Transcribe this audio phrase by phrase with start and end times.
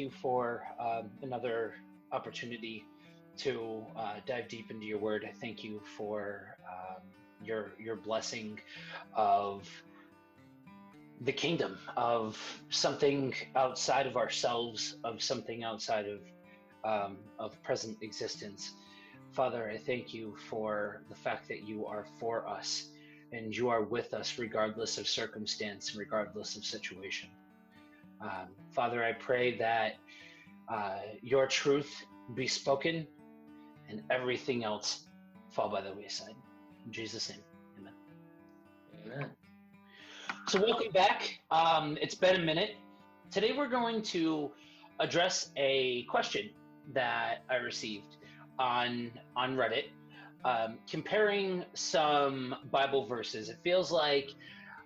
[0.00, 1.74] you for um, another
[2.12, 2.84] opportunity
[3.38, 5.24] to uh, dive deep into your word.
[5.28, 7.02] I thank you for um,
[7.42, 8.58] your your blessing
[9.14, 9.68] of
[11.22, 12.38] the kingdom of
[12.70, 16.20] something outside of ourselves, of something outside of
[16.84, 18.72] um, of present existence.
[19.32, 22.88] Father, I thank you for the fact that you are for us
[23.32, 27.28] and you are with us regardless of circumstance and regardless of situation.
[28.20, 29.96] Um, Father, I pray that
[30.68, 31.90] uh, your truth
[32.34, 33.06] be spoken
[33.88, 35.06] and everything else
[35.50, 36.34] fall by the wayside.
[36.84, 37.40] In Jesus' name,
[37.78, 37.92] amen.
[39.06, 39.30] Amen.
[40.48, 41.40] So, welcome back.
[41.50, 42.76] Um, it's been a minute.
[43.30, 44.50] Today, we're going to
[45.00, 46.50] address a question
[46.92, 48.16] that I received
[48.58, 49.86] on on Reddit,
[50.44, 53.48] um, comparing some Bible verses.
[53.48, 54.30] It feels like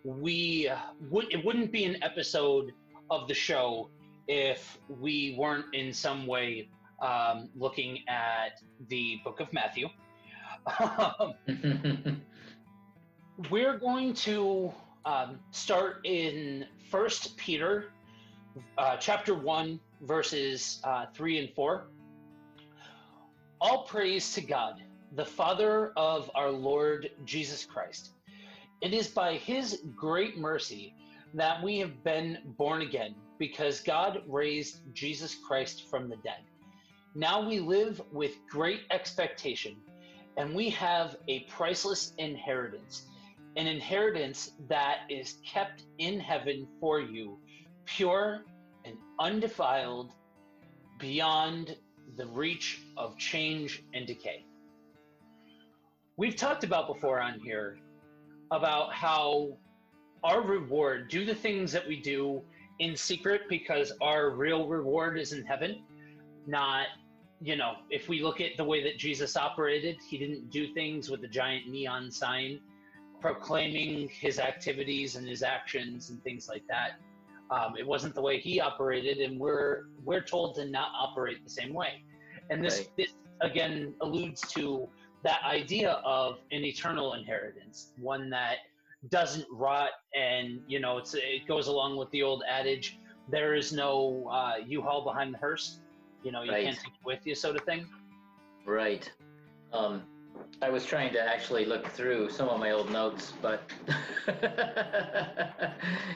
[0.04, 0.70] we
[1.10, 2.72] would it wouldn't be an episode
[3.10, 3.90] of the show
[4.28, 6.68] if we weren't in some way
[7.00, 9.88] um, looking at the book of Matthew.
[13.50, 14.72] We're going to
[15.04, 17.90] um, start in First Peter,
[18.78, 21.88] uh, chapter one, verses uh, three and four.
[23.60, 28.10] All praise to God, the Father of our Lord Jesus Christ.
[28.80, 30.94] It is by His great mercy
[31.34, 36.42] that we have been born again, because God raised Jesus Christ from the dead.
[37.14, 39.76] Now we live with great expectation,
[40.36, 43.06] and we have a priceless inheritance
[43.56, 47.38] an inheritance that is kept in heaven for you,
[47.84, 48.42] pure
[48.84, 50.12] and undefiled,
[50.98, 51.76] beyond
[52.16, 54.44] the reach of change and decay.
[56.16, 57.78] We've talked about before on here
[58.50, 59.56] about how
[60.24, 62.42] our reward, do the things that we do
[62.80, 65.82] in secret because our real reward is in heaven,
[66.46, 66.86] not
[67.40, 71.10] you know, if we look at the way that Jesus operated, he didn't do things
[71.10, 72.58] with a giant neon sign
[73.20, 76.92] proclaiming his activities and his actions and things like that.
[77.50, 81.50] Um, it wasn't the way he operated, and we're we're told to not operate the
[81.50, 82.02] same way.
[82.50, 82.88] And this Right.
[82.96, 84.88] this again alludes to
[85.22, 88.58] that idea of an eternal inheritance, one that
[89.10, 92.98] doesn't rot, and you know it's it goes along with the old adage:
[93.28, 95.78] there is no uh, U-Haul behind the hearse.
[96.22, 96.64] You know, you Right.
[96.64, 97.86] can't take it with you, sort of thing.
[98.64, 99.10] Right.
[99.72, 100.02] Um,
[100.62, 103.62] I was trying to actually look through some of my old notes, but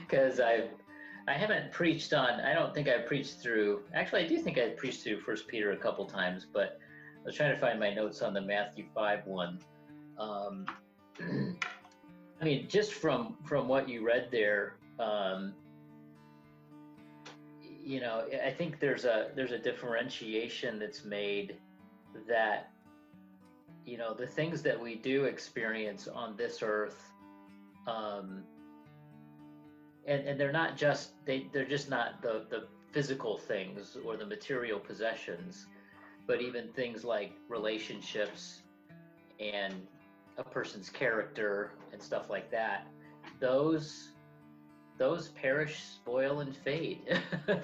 [0.09, 0.69] because I
[1.27, 2.41] I haven't preached on.
[2.41, 3.83] I don't think I preached through.
[3.95, 6.79] Actually, I do think I preached through First Peter a couple times, but
[7.21, 9.59] I was trying to find my notes on the Matthew five one.
[10.19, 10.65] Um,
[12.41, 15.55] I mean, just from from what you read there, um,
[17.85, 21.57] you know, I think there's a there's a differentiation that's made
[22.29, 22.71] that
[23.89, 27.11] you know the things that we do experience on this earth
[27.87, 28.43] um
[30.07, 34.27] and and they're not just they they're just not the the physical things or the
[34.27, 35.67] material possessions
[36.27, 38.61] but even things like relationships
[39.41, 39.75] and
[40.39, 42.87] a person's character and stuff like that
[43.41, 44.11] those
[44.99, 47.03] those perish spoil and fade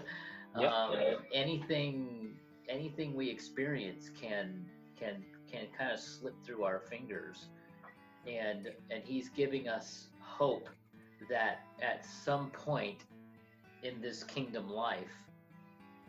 [0.56, 0.70] Yep.
[0.72, 0.96] um,
[1.32, 2.34] anything
[2.68, 4.64] anything we experience can
[4.98, 7.48] can can kind of slip through our fingers
[8.26, 10.68] and and he's giving us hope
[11.28, 13.04] that at some point
[13.82, 15.12] in this kingdom life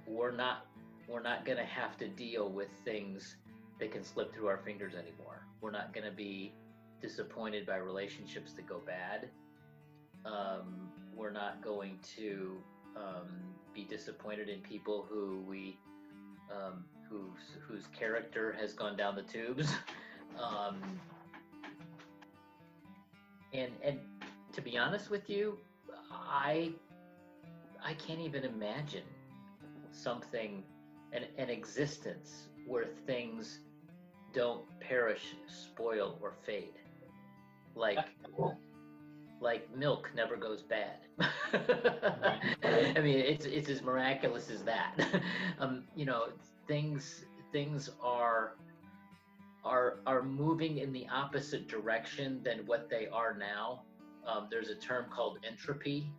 [0.08, 0.68] we're not
[1.08, 3.38] we're not going to have to deal with things
[3.80, 6.54] that can slip through our fingers anymore we're not going to be
[7.02, 9.30] disappointed by relationships that go bad
[10.26, 12.58] um, we're not going to
[12.96, 13.28] um,
[13.74, 15.78] be disappointed in people who we
[16.52, 19.72] um, whose whose character has gone down the tubes.
[20.38, 20.82] Um,
[23.54, 24.02] and and
[24.52, 25.58] to be honest with you,
[26.12, 26.74] I
[27.82, 29.06] I can't even imagine
[29.94, 30.62] something
[31.14, 33.60] an, an existence where things
[34.36, 36.74] don't perish, spoil, or fade.
[37.74, 38.06] Like
[39.42, 40.98] like milk never goes bad.
[41.20, 44.94] I mean, it's it's as miraculous as that.
[45.60, 46.28] um, you know,
[46.68, 48.56] things things are
[49.64, 53.84] are are moving in the opposite direction than what they are now.
[54.28, 56.12] Um, there's a term called entropy,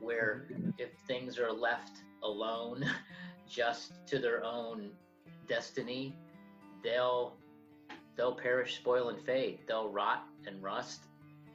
[0.00, 0.48] where
[0.78, 2.84] if things are left alone,
[3.48, 4.90] just to their own
[5.46, 6.16] destiny,
[6.82, 7.34] they'll
[8.16, 9.58] they'll perish, spoil, and fade.
[9.66, 11.02] They'll rot and rust,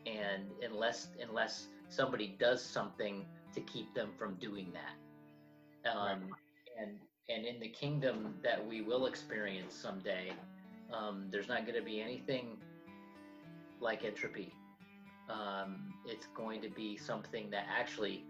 [0.06, 5.92] and unless unless somebody does something to keep them from doing that.
[5.92, 6.30] Um,
[6.80, 10.34] and and in the kingdom that we will experience someday,
[10.94, 12.58] um, there's not going to be anything
[13.80, 14.54] like entropy.
[15.30, 18.26] Um, it's going to be something that actually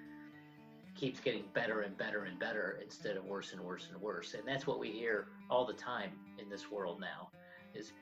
[0.96, 4.34] keeps getting better and better and better instead of worse and worse and worse.
[4.34, 7.30] And that's what we hear all the time in this world now
[7.74, 7.94] is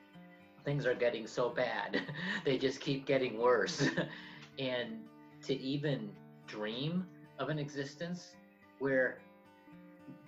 [0.64, 2.02] things are getting so bad.
[2.44, 3.88] they just keep getting worse.
[4.58, 4.98] and
[5.42, 6.10] to even
[6.46, 7.06] dream
[7.38, 8.34] of an existence
[8.78, 9.18] where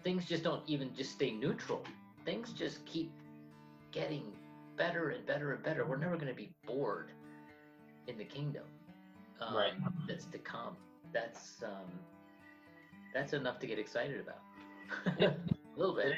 [0.03, 1.83] things just don't even just stay neutral.
[2.25, 3.13] Things just keep
[3.91, 4.25] getting
[4.77, 5.85] better and better and better.
[5.85, 7.11] We're never going to be bored
[8.07, 8.65] in the kingdom
[9.41, 9.73] um, Right.
[10.09, 10.77] that's to come.
[11.13, 11.91] That's um,
[13.15, 15.21] that's enough to get excited about.
[15.77, 16.15] A little bit.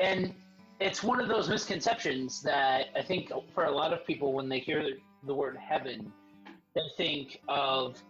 [0.00, 0.34] and
[0.80, 4.58] it's one of those misconceptions that I think for a lot of people, when they
[4.58, 4.82] hear
[5.24, 6.10] the, word heaven,
[6.74, 8.02] they think of,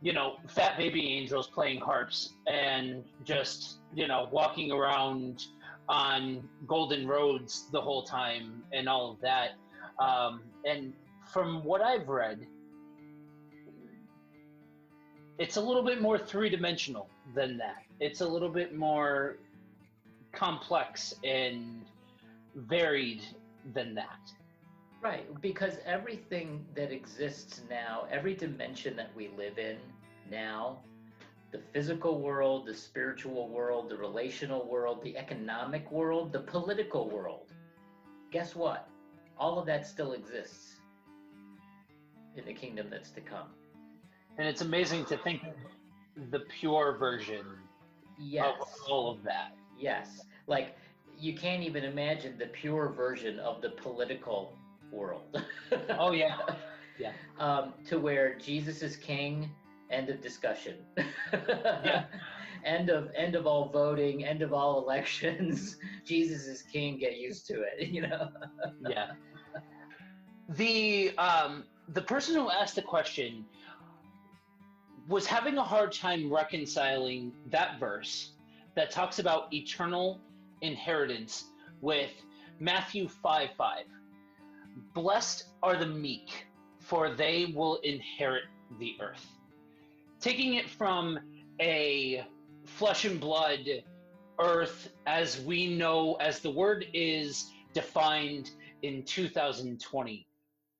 [0.00, 5.46] you know, fat baby angels playing harps and just, you know, walking around
[5.88, 9.50] on golden roads the whole time and all of that.
[9.98, 10.92] Um, and
[11.32, 12.46] from what I've read,
[15.38, 17.84] it's a little bit more three dimensional than that.
[18.00, 19.38] It's a little bit more
[20.32, 21.84] complex and
[22.54, 23.22] varied
[23.72, 24.18] than that.
[25.00, 29.76] Right, because everything that exists now, every dimension that we live in
[30.30, 30.78] now,
[31.52, 37.52] the physical world, the spiritual world, the relational world, the economic world, the political world,
[38.32, 38.88] guess what?
[39.38, 40.80] All of that still exists
[42.36, 43.48] in the kingdom that's to come.
[44.38, 45.42] And it's amazing to think
[46.30, 47.44] the pure version
[48.18, 48.54] Yes.
[48.60, 49.52] of all of that.
[49.78, 50.24] Yes.
[50.46, 50.76] Like
[51.18, 54.56] you can't even imagine the pure version of the political
[54.92, 55.36] world.
[55.98, 56.36] Oh, yeah.
[56.98, 57.12] Yeah.
[57.40, 59.50] Um, to where Jesus is king,
[59.90, 60.76] end of discussion.
[61.84, 62.04] Yeah.
[62.64, 65.76] End of end of all voting, end of all elections.
[66.06, 68.30] Jesus is king, get used to it, you know.
[68.88, 69.08] yeah.
[70.48, 73.44] The um the person who asked the question
[75.08, 78.32] was having a hard time reconciling that verse
[78.74, 80.20] that talks about eternal
[80.62, 81.44] inheritance
[81.80, 82.10] with
[82.58, 83.84] Matthew 5 5.
[84.94, 86.46] Blessed are the meek,
[86.80, 88.44] for they will inherit
[88.78, 89.26] the earth.
[90.20, 91.18] Taking it from
[91.60, 92.24] a
[92.64, 93.68] flesh and blood
[94.40, 98.50] earth as we know, as the word is defined
[98.82, 100.26] in 2020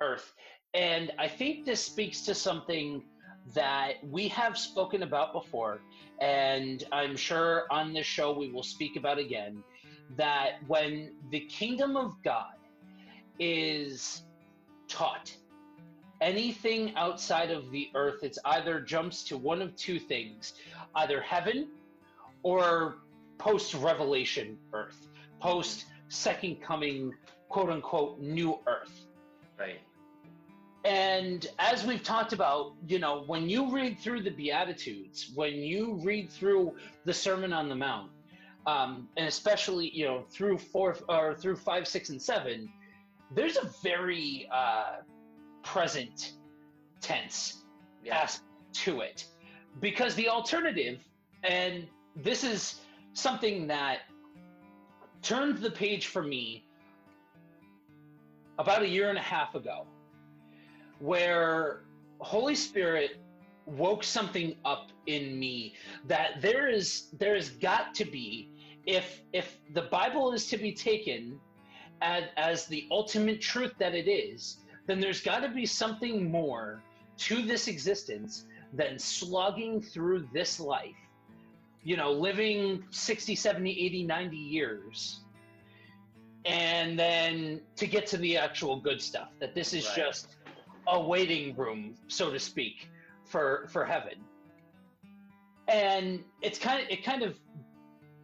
[0.00, 0.32] earth.
[0.72, 3.02] And I think this speaks to something
[3.52, 5.80] that we have spoken about before,
[6.20, 9.62] and I'm sure on this show we will speak about again.
[10.16, 12.54] That when the kingdom of God
[13.38, 14.22] is
[14.88, 15.34] taught,
[16.20, 20.54] anything outside of the earth, it's either jumps to one of two things
[20.94, 21.68] either heaven
[22.42, 22.96] or
[23.38, 25.08] post revelation earth,
[25.40, 27.12] post second coming,
[27.48, 29.06] quote unquote, new earth.
[29.58, 29.80] Right.
[30.84, 35.94] And as we've talked about, you know, when you read through the Beatitudes, when you
[36.02, 36.76] read through
[37.06, 38.10] the Sermon on the Mount,
[38.66, 42.68] um, and especially you know through four or through five, six, and seven,
[43.34, 44.96] there's a very uh,
[45.62, 46.32] present
[47.00, 47.64] tense
[48.02, 48.18] Yeah.
[48.18, 48.44] aspect
[48.84, 49.24] to it,
[49.80, 51.00] because the alternative,
[51.44, 52.80] and this is
[53.14, 54.00] something that
[55.22, 56.66] turned the page for me
[58.58, 59.86] about a year and a half ago
[60.98, 61.80] where
[62.20, 63.18] Holy Spirit
[63.66, 65.74] woke something up in me
[66.06, 68.48] that there is there has got to be
[68.86, 71.40] if if the Bible is to be taken
[72.02, 76.82] as, as the ultimate truth that it is, then there's got to be something more
[77.16, 80.94] to this existence than slogging through this life.
[81.82, 85.20] You know, living 60, 70, 80, 90 years
[86.44, 89.96] and then to get to the actual good stuff that this is Right.
[89.96, 90.36] just
[90.88, 92.88] a waiting room so to speak
[93.24, 94.14] for for heaven.
[95.68, 97.36] And it's kind of it kind of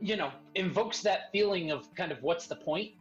[0.00, 2.92] you know invokes that feeling of kind of what's the point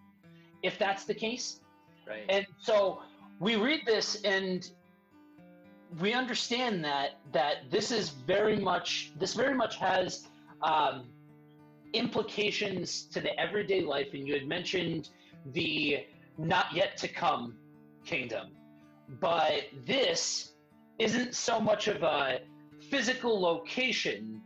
[0.64, 1.62] if that's the case.
[2.08, 2.26] Right.
[2.28, 3.04] and so
[3.40, 4.68] we read this and
[6.00, 10.28] we understand that that this is very much this very much has
[10.64, 11.06] um,
[11.94, 14.08] implications to the everyday life.
[14.14, 15.10] And you had mentioned
[15.54, 16.06] the
[16.38, 17.56] not yet to come
[18.06, 18.50] kingdom
[19.20, 20.54] but this
[21.00, 22.40] isn't so much of a
[22.90, 24.42] physical location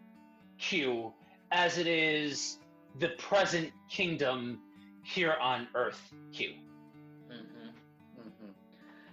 [0.59, 1.13] cue
[1.51, 2.59] as it is
[2.99, 4.59] the present kingdom
[5.03, 6.53] here on earth cue
[7.29, 7.69] hmm
[8.15, 8.51] hmm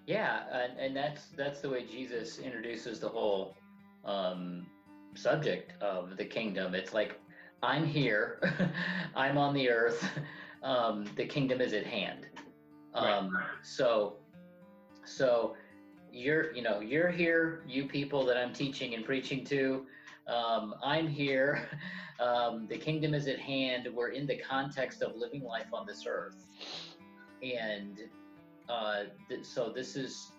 [0.07, 3.57] Yeah, and, and that's that's the way Jesus introduces the whole
[4.04, 4.66] um,
[5.14, 6.75] subject of the kingdom.
[6.75, 7.21] It's like
[7.62, 8.40] I'm here.
[9.14, 10.04] I'm on the earth.
[10.62, 12.26] Um, the kingdom is at hand.
[12.92, 13.45] Um, right.
[13.62, 14.16] So,
[15.10, 15.56] so
[16.12, 17.62] you're, you know, you're here.
[17.66, 19.86] You people that I'm teaching and preaching to.
[20.26, 21.68] Um, I'm here.
[22.20, 23.88] Um, the kingdom is at hand.
[23.94, 26.36] We're in the context of living life on this earth,
[27.42, 27.98] and
[28.68, 30.32] uh, th- so this is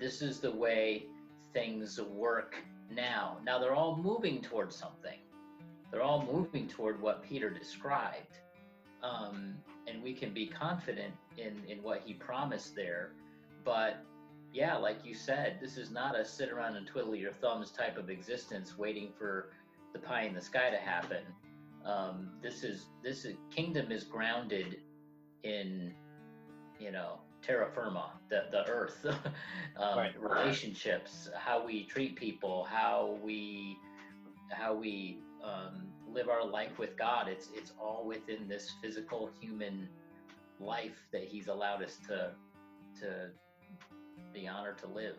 [0.00, 1.06] this is the way
[1.52, 2.56] things work
[2.90, 3.38] now.
[3.44, 5.20] Now they're all moving towards something.
[5.92, 8.38] They're all moving toward what Peter described.
[9.04, 9.54] Um,
[9.86, 13.12] and we can be confident in, in what he promised there.
[13.64, 14.04] But
[14.52, 17.98] yeah, like you said, this is not a sit around and twiddle your thumbs type
[17.98, 19.50] of existence waiting for
[19.92, 21.22] the pie in the sky to happen.
[21.84, 24.78] Um, this is this is, kingdom is grounded
[25.42, 25.92] in
[26.78, 29.04] you know terra firma, the, the earth,
[29.76, 30.14] um, right.
[30.20, 33.76] relationships, how we treat people, how we
[34.50, 37.28] how we um, live our life with God.
[37.28, 39.88] It's it's all within this physical human
[40.60, 42.30] life that He's allowed us to
[43.00, 43.30] to
[44.34, 45.16] be honor to live.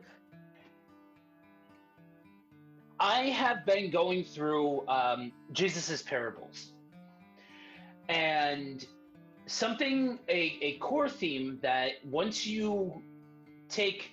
[2.99, 6.73] I have been going through um, Jesus's parables,
[8.09, 8.85] and
[9.45, 13.01] something a, a core theme that once you
[13.69, 14.11] take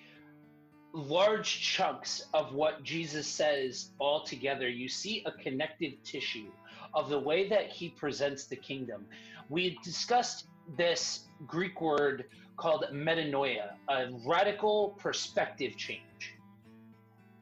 [0.94, 6.50] large chunks of what Jesus says all together, you see a connective tissue
[6.94, 9.06] of the way that he presents the kingdom.
[9.48, 16.34] We discussed this Greek word called metanoia, a radical perspective change.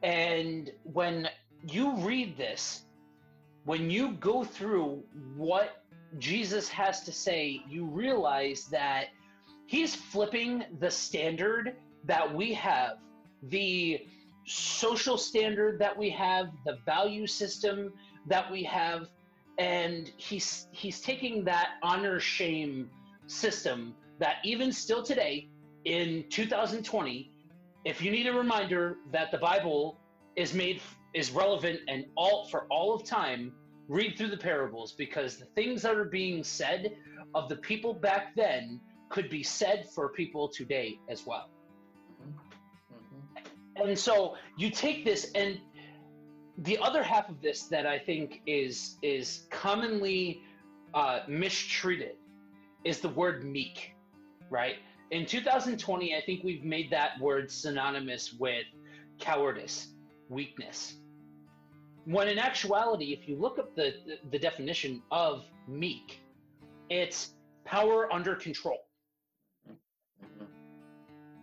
[0.03, 1.29] And when
[1.67, 2.83] you read this,
[3.65, 5.03] when you go through
[5.35, 5.83] what
[6.17, 9.09] Jesus has to say, you realize that
[9.67, 11.75] he's flipping the standard
[12.05, 12.97] that we have,
[13.43, 14.05] the
[14.45, 17.93] social standard that we have, the value system
[18.27, 19.07] that we have,
[19.59, 22.89] and he's he's taking that honor shame
[23.27, 25.49] system that even still today
[25.83, 27.29] in 2020
[27.83, 29.99] if you need a reminder that the bible
[30.37, 30.79] is made
[31.13, 33.51] is relevant and all for all of time
[33.91, 36.95] read through the parables because the things that are being said
[37.35, 41.49] of the people back then could be said for people today as well.
[42.23, 43.89] Mm-hmm.
[43.89, 45.59] And so you take this and
[46.59, 50.41] the other half of this that I think is is commonly
[50.93, 52.15] uh, mistreated
[52.85, 53.93] is the word meek,
[54.51, 54.75] right?
[55.09, 58.65] In 2020, I think we've made that word synonymous with
[59.19, 59.87] cowardice,
[60.29, 60.95] weakness.
[62.05, 63.93] When in actuality, if you look up the,
[64.31, 66.21] the, definition of meek,
[66.89, 67.33] it's
[67.65, 68.79] power under control.
[69.69, 70.45] Mm-hmm.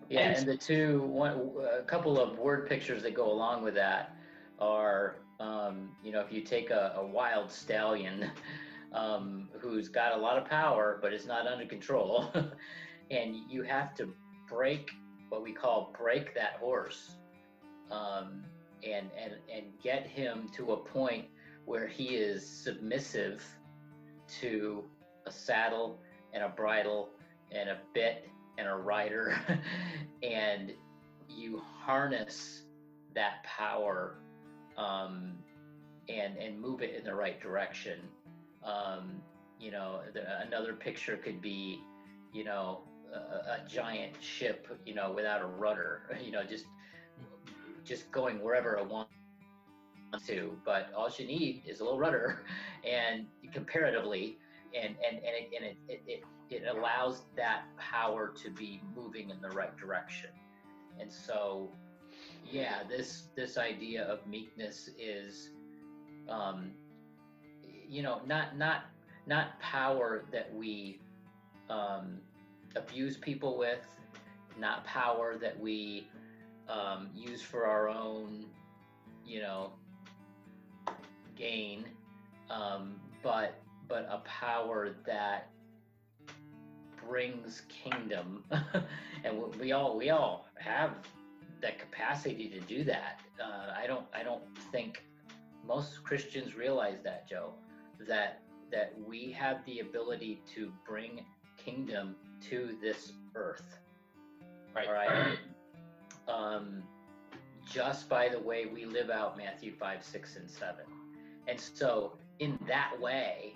[0.08, 3.74] Yeah, and, and, the two, one, a couple of word pictures that go along with
[3.74, 4.16] that
[4.58, 8.30] are, um, you know, if you take a, a wild stallion
[8.92, 12.32] um, who's got a lot of power but is not under control,
[13.10, 14.12] and you have to
[14.48, 14.90] break
[15.28, 17.16] what we call break that horse.
[17.90, 18.44] Um,
[18.84, 21.24] and and and get him to a point
[21.64, 23.44] where he is submissive
[24.40, 24.84] to
[25.26, 26.00] a saddle
[26.32, 27.10] and a bridle
[27.50, 29.38] and a bit and a rider
[30.22, 30.72] and
[31.28, 32.62] you harness
[33.14, 34.18] that power
[34.76, 35.34] um,
[36.08, 38.00] and and move it in the right direction
[38.64, 39.20] um,
[39.58, 41.82] you know the, another picture could be
[42.32, 42.80] you know
[43.14, 46.64] a, giant ship you know without a rudder you know just
[47.84, 49.08] just going wherever I want
[50.26, 50.56] to.
[50.64, 52.44] But all you need is a little rudder,
[52.84, 54.38] and comparatively,
[54.74, 59.30] and and and it and it, it, it, it allows that power to be moving
[59.30, 60.30] in the right direction.
[61.00, 61.70] And so,
[62.50, 65.50] yeah, this this idea of meekness is,
[66.28, 66.72] um,
[67.88, 68.84] you know, not not
[69.26, 71.00] not power that we
[71.70, 72.18] um,
[72.76, 73.84] abuse people with,
[74.58, 76.08] not power that we
[76.68, 78.46] um, use for our own,
[79.24, 79.72] you know,
[81.36, 81.84] gain,
[82.50, 85.50] um, but but a power that
[87.08, 88.44] brings kingdom,
[89.24, 90.90] and we all we all have
[91.60, 93.20] that capacity to do that.
[93.42, 95.04] Uh, I don't I don't think
[95.66, 97.52] most Christians realize that, Joe,
[98.06, 101.24] that that we have the ability to bring
[101.56, 102.16] kingdom
[102.50, 103.78] to this earth.
[104.74, 104.86] Right.
[104.86, 105.38] All right
[106.28, 106.82] um,
[107.70, 110.74] just by the way we live out Matthew 5, 6, and 7.
[111.48, 113.54] And so, in that way,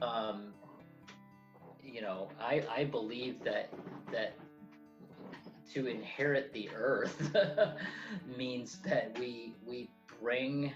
[0.00, 0.52] um,
[1.84, 3.72] you know, I, I believe that
[4.10, 4.36] that
[5.72, 7.34] to inherit the earth
[8.36, 9.88] means that we we
[10.20, 10.72] bring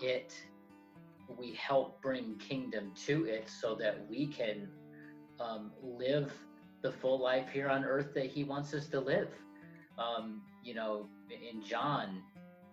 [0.00, 0.34] it
[1.38, 4.68] we help bring kingdom to it so that we can
[5.40, 6.32] um, live
[6.82, 9.28] the full life here on earth that he wants us to live.
[9.98, 12.22] Um, you know, in John,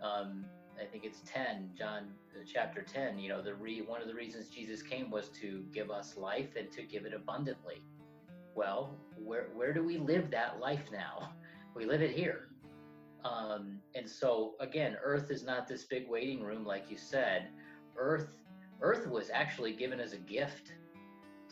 [0.01, 0.45] um,
[0.81, 4.13] I think it's 10, John uh, chapter 10, you know, the re, one of the
[4.13, 7.81] reasons Jesus came was to give us life and to give it abundantly.
[8.55, 11.33] Well, where, where do we live that life now?
[11.73, 12.49] We live it here.
[13.23, 17.47] Um, and so again, earth is not this big waiting room, like you said.
[17.95, 18.33] Earth,
[18.81, 20.73] earth was actually given as a gift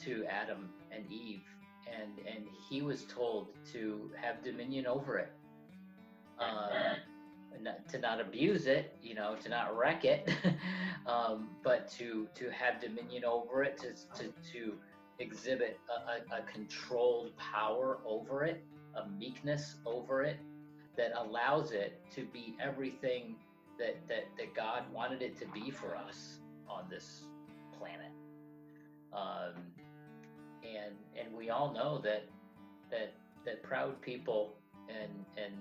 [0.02, 1.44] to Adam and Eve
[1.88, 5.32] and and he was told to have dominion over it.
[6.40, 6.70] Um,
[7.62, 10.30] not, to not abuse it you know to not wreck it
[11.06, 14.76] um, but to to have dominion over it to to, to
[15.18, 18.64] exhibit a, a, a controlled power over it
[18.96, 20.38] a meekness over it
[20.96, 23.36] that allows it to be everything
[23.78, 27.24] that that that god wanted it to be for us on this
[27.80, 28.12] planet.
[29.14, 29.64] Um,
[30.64, 32.26] and and we all know that
[32.92, 33.14] that
[33.46, 34.56] that proud people
[34.90, 35.54] and and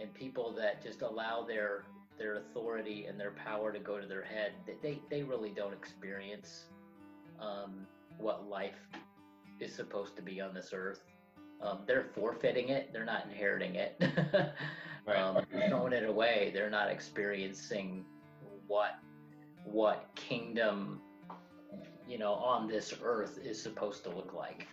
[0.00, 1.84] and people that just allow their
[2.18, 6.66] their authority and their power to go to their head they they really don't experience
[7.40, 7.86] um,
[8.18, 8.88] what life
[9.60, 11.00] is supposed to be on this earth
[11.62, 13.96] um, they're forfeiting it they're not inheriting it
[15.06, 15.16] right.
[15.18, 18.04] um, throwing it away they're not experiencing
[18.66, 18.98] what
[19.64, 21.00] what kingdom
[22.08, 24.66] you know, on this earth is supposed to look like.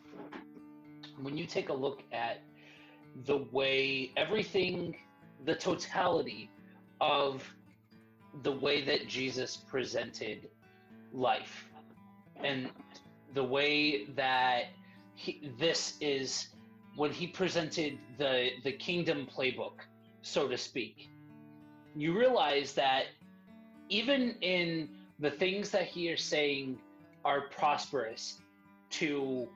[1.21, 2.41] When you take a look at
[3.25, 4.95] the way everything,
[5.45, 6.49] the totality
[7.01, 7.43] of
[8.41, 10.49] the way that Jesus presented
[11.11, 11.69] life
[12.43, 12.69] and
[13.33, 14.65] the way that
[15.15, 16.47] he, this is
[16.95, 19.73] when he presented the the kingdom playbook
[20.21, 21.09] so to speak
[21.95, 23.05] you realize that
[23.89, 26.77] even in the things that he is saying
[27.25, 28.37] are prosperous
[28.91, 29.47] to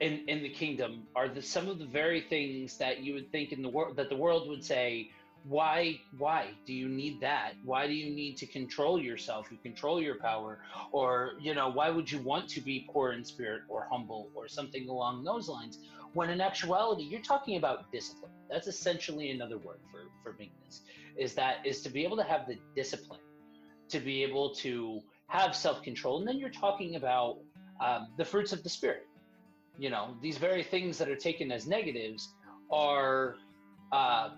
[0.00, 3.52] in in the kingdom are the some of the very things that you would think
[3.52, 5.10] in the world that the world would say
[5.44, 7.54] why why do you need that?
[7.64, 9.48] Why do you need to control yourself?
[9.50, 10.60] You control your power.
[10.92, 14.48] Or you know why would you want to be poor in spirit or humble or
[14.48, 15.78] something along those lines?
[16.14, 18.30] When in actuality you're talking about discipline.
[18.50, 20.82] That's essentially another word for for meekness
[21.16, 23.20] is that is to be able to have the discipline
[23.88, 26.18] to be able to have self control.
[26.18, 27.38] And then you're talking about
[27.80, 29.06] um, the fruits of the Spirit.
[29.78, 32.28] You know, these very things that are taken as negatives
[32.70, 33.36] are
[33.90, 34.30] uh,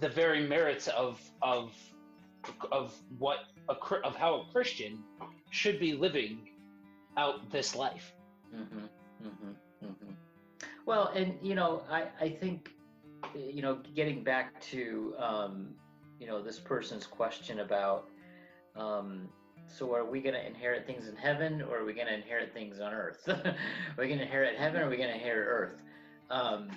[0.00, 1.74] the very merits of of
[2.72, 5.04] of what a, of how a Christian
[5.50, 6.48] should be living
[7.18, 8.14] out this life.
[8.54, 10.12] Mm-hmm, mm-hmm, mm-hmm.
[10.86, 12.70] Well, and you know, I I think
[13.34, 15.74] you know, getting back to um,
[16.18, 18.08] you know this person's question about
[18.76, 19.28] um,
[19.68, 22.52] so are we going to inherit things in heaven or are we going to inherit
[22.52, 23.20] things on earth?
[23.28, 23.54] are
[23.98, 25.82] we going to inherit heaven or are we going to inherit earth?
[26.30, 26.70] Um,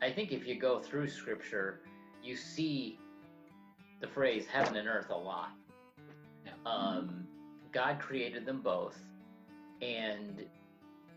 [0.00, 1.80] I think if you go through scripture,
[2.22, 2.98] you see
[4.00, 5.50] the phrase heaven and earth a lot.
[6.64, 7.26] Um,
[7.72, 8.98] God created them both.
[9.82, 10.44] And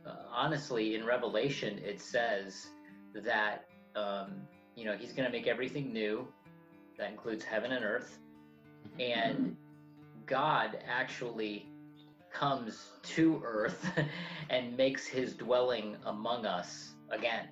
[0.06, 2.67] uh, honestly, in Revelation, it says
[3.15, 4.34] that, um,
[4.76, 6.28] you know, he's going to make everything new.
[6.97, 8.19] That includes heaven and earth.
[8.99, 9.56] And
[10.25, 11.69] God actually
[12.31, 13.91] comes to earth
[14.49, 17.47] and makes his dwelling among us again.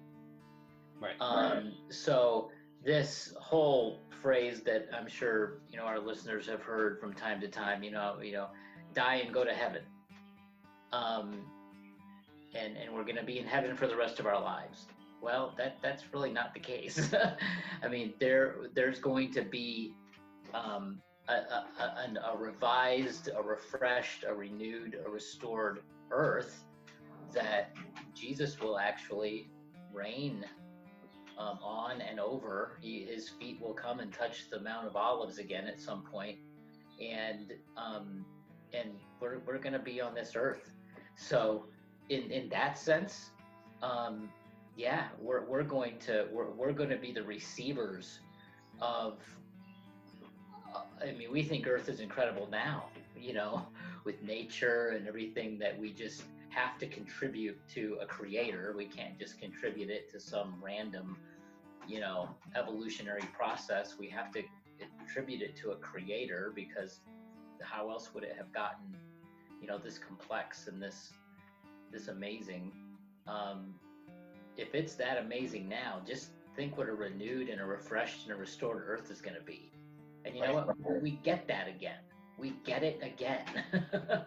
[1.00, 1.16] Right.
[1.20, 1.74] Um, right.
[1.90, 2.52] So
[2.84, 7.48] this whole phrase that I'm sure you know our listeners have heard from time to
[7.48, 8.48] time, you know, you know,
[8.94, 9.82] die and go to heaven.
[10.92, 11.46] Um,
[12.54, 14.88] and and we're going to be in heaven for the rest of our lives.
[15.22, 17.14] Well, that that's really not the case.
[17.84, 19.94] I mean, there there's going to be
[20.54, 26.64] um, a, a, a, revised, a refreshed, a renewed, a restored earth
[27.34, 27.76] that
[28.14, 29.50] Jesus will actually
[29.94, 30.46] reign
[31.38, 32.78] um, on and over.
[32.82, 36.38] He, his feet will come and touch the Mount of Olives again at some point,
[37.02, 38.26] and um,
[38.74, 40.74] and we're we're going to be on this earth.
[41.16, 41.66] So,
[42.10, 43.32] in in that sense,
[43.82, 44.30] um,
[44.76, 48.20] yeah, we're we're going to we're we're going to be the receivers
[48.82, 49.20] of
[51.02, 52.86] I mean, we think Earth is incredible now,
[53.20, 53.66] you know,
[54.04, 58.74] with nature and everything that we just have to contribute to a creator.
[58.76, 61.18] We can't just contribute it to some random,
[61.88, 63.96] you know, evolutionary process.
[63.98, 64.44] We have to
[65.04, 67.00] attribute it to a creator because
[67.62, 68.96] how else would it have gotten,
[69.62, 71.14] you know, this complex and this
[71.92, 72.72] this amazing?
[73.28, 73.74] Um,
[74.58, 78.36] if it's that amazing now, just think what a renewed and a refreshed and a
[78.36, 79.72] restored Earth is going to be.
[80.26, 81.02] And you know what?
[81.02, 82.00] We get that again.
[82.38, 83.46] We get it again.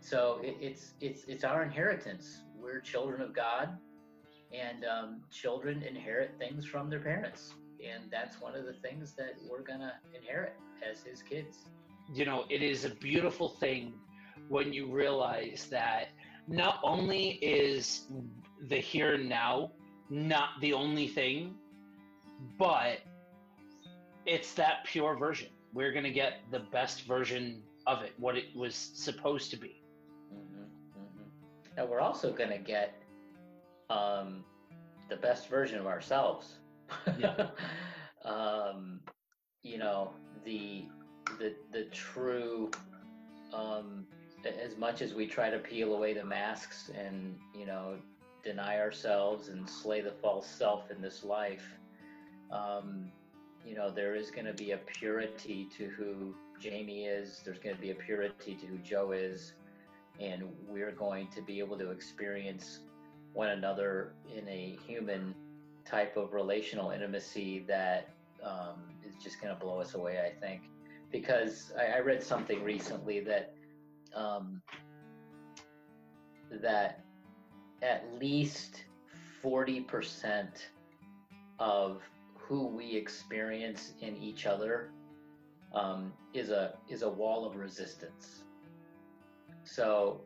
[0.00, 2.40] So it, it's it's it's our inheritance.
[2.58, 3.76] We're children of God,
[4.52, 7.52] and um, children inherit things from their parents,
[7.86, 10.56] and that's one of the things that we're gonna inherit
[10.88, 11.58] as His kids.
[12.12, 13.92] You know, it is a beautiful thing
[14.48, 16.08] when you realize that
[16.48, 18.06] not only is
[18.68, 19.70] the here and now
[20.08, 21.54] not the only thing,
[22.58, 22.98] but
[24.26, 25.48] it's that pure version.
[25.72, 29.82] We're going to get the best version of it, what it was supposed to be.
[30.34, 31.80] Mm-hmm, mm-hmm.
[31.80, 32.94] And we're also going to get
[33.88, 34.44] um,
[35.08, 36.56] the best version of ourselves.
[37.18, 37.48] Yeah.
[38.24, 39.00] um,
[39.62, 40.12] you know,
[40.44, 40.84] the
[41.38, 42.70] the the true
[43.52, 44.06] um,
[44.44, 47.96] as much as we try to peel away the masks and you know
[48.42, 51.76] deny ourselves and slay the false self in this life
[52.50, 53.10] um,
[53.64, 57.74] you know there is going to be a purity to who jamie is there's going
[57.74, 59.54] to be a purity to who joe is
[60.20, 62.80] and we're going to be able to experience
[63.32, 65.34] one another in a human
[65.84, 68.10] type of relational intimacy that
[68.42, 70.62] um, is just going to blow us away i think.
[71.10, 73.52] Because I, I read something recently that
[74.14, 74.62] um,
[76.50, 77.04] that
[77.82, 78.84] at least
[79.42, 80.48] 40%
[81.58, 82.02] of
[82.50, 84.90] who we experience in each other
[85.72, 88.42] um, is a is a wall of resistance.
[89.62, 90.22] So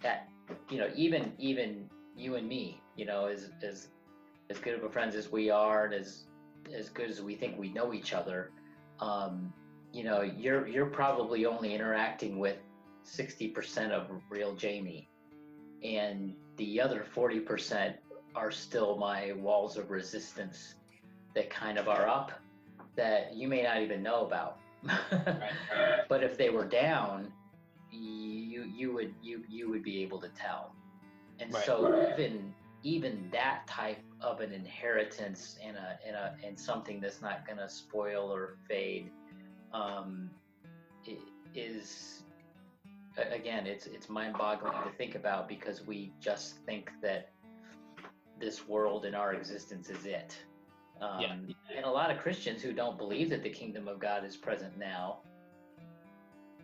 [0.00, 0.28] that
[0.70, 3.88] you know even even you and me, you know, as as
[4.48, 6.26] as good of a friends as we are, and as
[6.72, 8.52] as good as we think we know each other,
[9.00, 9.52] um,
[9.92, 12.58] you know, you're you're probably only interacting with
[13.04, 15.08] 60% of real Jamie,
[15.82, 17.94] and the other 40%
[18.36, 20.76] are still my walls of resistance
[21.36, 22.32] that kind of are up
[22.96, 24.58] that you may not even know about.
[26.08, 27.32] but if they were down,
[27.92, 30.74] you you would you you would be able to tell.
[31.38, 31.64] And right.
[31.64, 37.20] so even even that type of an inheritance and a and a and something that's
[37.20, 39.10] not going to spoil or fade
[39.72, 40.30] um,
[41.54, 42.22] is
[43.32, 47.30] again, it's it's mind-boggling to think about because we just think that
[48.38, 50.36] this world and our existence is it.
[51.00, 51.36] Um, yeah.
[51.76, 54.78] And a lot of Christians who don't believe that the kingdom of God is present
[54.78, 55.18] now,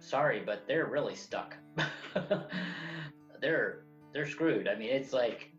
[0.01, 1.57] sorry, but they're really stuck.
[3.41, 4.69] they're they're screwed.
[4.69, 5.51] I mean, it's like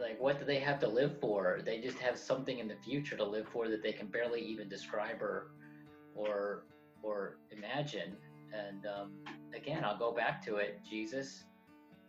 [0.00, 1.60] like what do they have to live for?
[1.64, 4.68] They just have something in the future to live for that they can barely even
[4.68, 5.50] describe or
[6.14, 6.64] or
[7.02, 8.16] or imagine.
[8.52, 9.12] And um,
[9.54, 10.80] again, I'll go back to it.
[10.88, 11.44] Jesus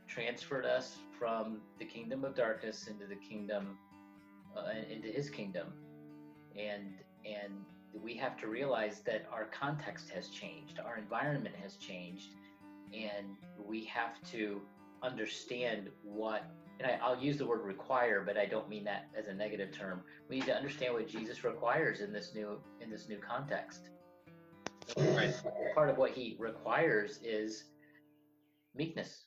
[0.07, 3.77] transferred us from the kingdom of darkness into the kingdom,
[4.55, 5.73] uh, into His kingdom,
[6.57, 6.93] and
[7.25, 7.53] and
[7.93, 12.35] we have to realize that our context has changed, our environment has changed,
[12.93, 13.27] and
[13.63, 14.61] we have to
[15.03, 16.45] understand what.
[16.77, 19.71] And I, I'll use the word require, but I don't mean that as a negative
[19.71, 20.01] term.
[20.29, 23.89] We need to understand what Jesus requires in this new in this new context
[24.97, 25.33] Right.
[25.73, 27.65] Part of what he requires is
[28.75, 29.25] meekness.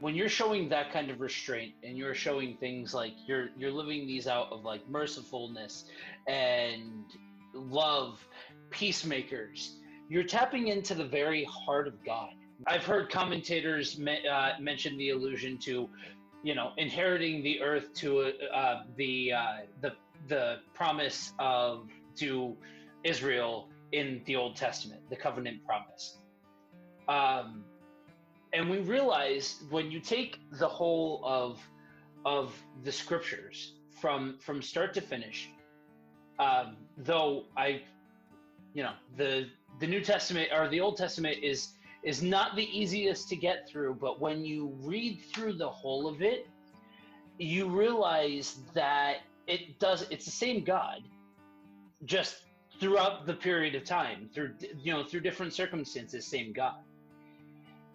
[0.00, 4.06] When you're showing that kind of restraint and you're showing things like you're you're living
[4.06, 5.84] these out of like mercifulness
[6.28, 7.04] and
[7.52, 8.24] love,
[8.70, 9.76] peacemakers,
[10.08, 12.30] you're tapping into the very heart of God.
[12.66, 15.88] I've heard commentators me, uh, mention the allusion to,
[16.42, 19.92] you know, inheriting the earth to uh, the uh, the
[20.28, 22.56] the promise of to
[23.04, 26.18] Israel in the Old Testament, the covenant promise.
[27.08, 27.64] Um,
[28.52, 31.60] and we realize when you take the whole of
[32.24, 35.48] of the scriptures from from start to finish,
[36.38, 37.82] um, though I,
[38.74, 39.48] you know, the
[39.80, 41.70] the New Testament or the Old Testament is
[42.02, 46.22] is not the easiest to get through, but when you read through the whole of
[46.22, 46.46] it,
[47.38, 51.02] you realize that it does it's the same God,
[52.04, 52.44] just
[52.80, 56.76] throughout the period of time through you know through different circumstances same god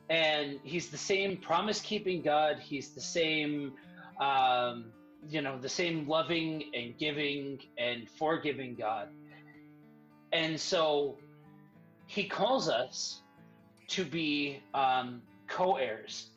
[0.10, 2.60] and he's the same promise keeping god.
[2.60, 3.74] He's the same
[4.20, 4.86] um,
[5.30, 9.10] you know the same loving and giving and forgiving god.
[10.32, 11.18] And so
[12.08, 13.22] he calls us
[13.90, 16.30] to be um, co-heirs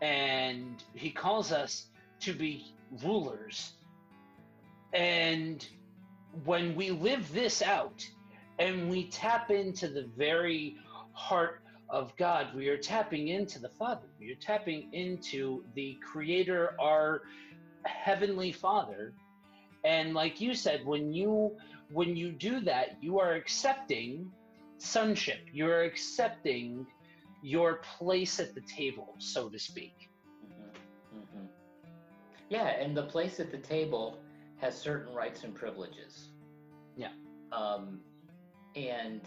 [0.00, 1.86] and he calls us
[2.20, 3.72] to be rulers.
[4.92, 5.66] And
[6.44, 8.06] when we live this out
[8.58, 10.76] and we tap into the very
[11.12, 11.59] heart
[11.90, 14.06] of God, we are tapping into the Father.
[14.18, 17.22] We are tapping into the Creator, our
[17.84, 19.12] Heavenly Father.
[19.84, 21.56] And like you said, when you
[21.92, 24.30] when you do that, you are accepting
[24.78, 25.40] sonship.
[25.52, 26.86] You are accepting
[27.42, 30.08] your place at the table, so to speak.
[30.46, 31.18] Mm-hmm.
[31.18, 31.46] Mm-hmm.
[32.48, 34.20] Yeah, and the place at the table
[34.58, 36.28] has certain rights and privileges.
[36.96, 37.12] Yeah.
[37.50, 38.00] Um,
[38.76, 39.22] and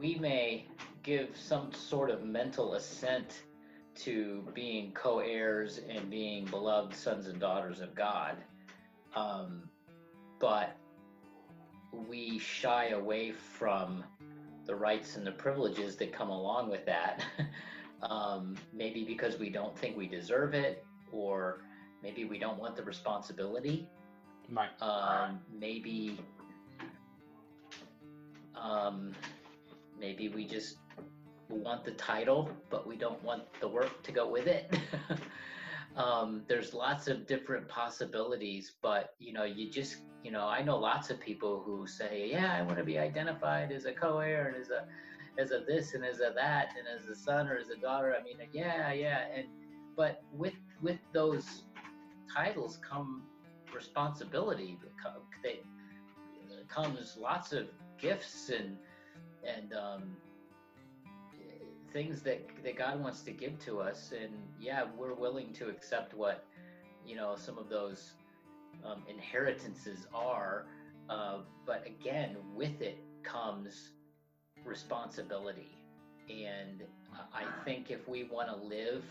[0.00, 0.64] we may
[1.02, 3.42] give some sort of mental assent
[3.94, 8.36] to being co-heirs and being beloved sons and daughters of God,
[9.14, 9.68] um,
[10.38, 10.76] but
[12.08, 14.02] we shy away from
[14.66, 17.24] the rights and the privileges that come along with that.
[18.02, 21.62] um, maybe because we don't think we deserve it, or
[22.02, 23.88] maybe we don't want the responsibility.
[24.50, 24.70] Right.
[24.80, 26.18] Um, maybe,
[28.54, 29.12] um,
[30.00, 30.76] maybe we just
[31.48, 34.74] want the title, but we don't want the work to go with it.
[35.96, 40.78] um, there's lots of different possibilities, but you know, you just, you know, I know
[40.78, 44.56] lots of people who say, "Yeah, I want to be identified as a co-heir and
[44.56, 44.86] as a,
[45.40, 48.14] as a this and as a that and as a son or as a daughter."
[48.18, 49.46] I mean, yeah, yeah, and
[49.96, 51.64] but with with those
[52.32, 53.24] titles come
[53.74, 54.78] responsibility.
[55.42, 55.60] They
[56.70, 57.66] comes lots of
[57.98, 58.76] gifts and
[59.44, 60.16] and um,
[61.92, 66.14] things that that God wants to give to us, and yeah, we're willing to accept
[66.14, 66.44] what
[67.06, 68.12] you know some of those
[68.84, 70.66] um, inheritances are.
[71.08, 73.90] Uh, but again, with it comes
[74.64, 75.76] responsibility,
[76.28, 76.84] and
[77.34, 79.04] I think if we want to live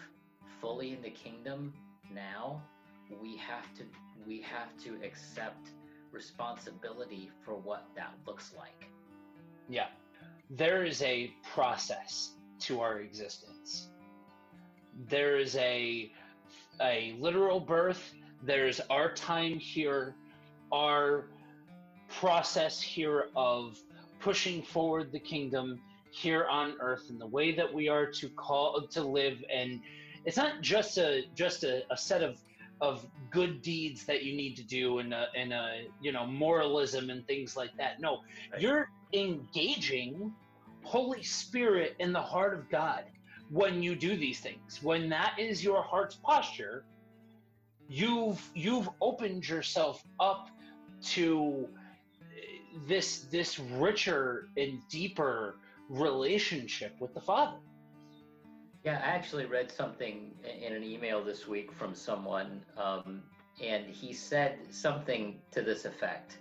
[0.62, 1.74] fully in the kingdom
[2.14, 2.62] now,
[3.22, 3.84] we have to
[4.26, 5.70] we have to accept
[6.12, 8.90] responsibility for what that looks like.
[9.68, 9.88] Yeah.
[10.50, 12.32] There is a process
[12.62, 13.90] to our existence.
[15.08, 16.12] There is a
[16.82, 20.16] a literal birth, there's our time here,
[20.72, 21.26] our
[22.10, 23.78] process here of
[24.20, 25.80] pushing forward the kingdom
[26.12, 29.80] here on earth and the way that we are to call to live and
[30.26, 32.40] it's not just a just a, a set of
[32.82, 37.10] of good deeds that you need to do and a, and a you know moralism
[37.12, 38.20] and things like that no
[38.52, 38.62] right.
[38.62, 40.34] you're engaging
[40.84, 43.04] holy spirit in the heart of god
[43.50, 44.80] when you do these things.
[44.84, 46.86] When that is your heart's posture
[47.90, 50.50] you've you've opened yourself up
[51.02, 51.68] to
[52.88, 55.56] this this richer and deeper
[55.90, 57.58] relationship with the father.
[58.86, 63.24] Yeah, I actually read something in an email this week from someone, um,
[63.62, 66.38] and he said something to this effect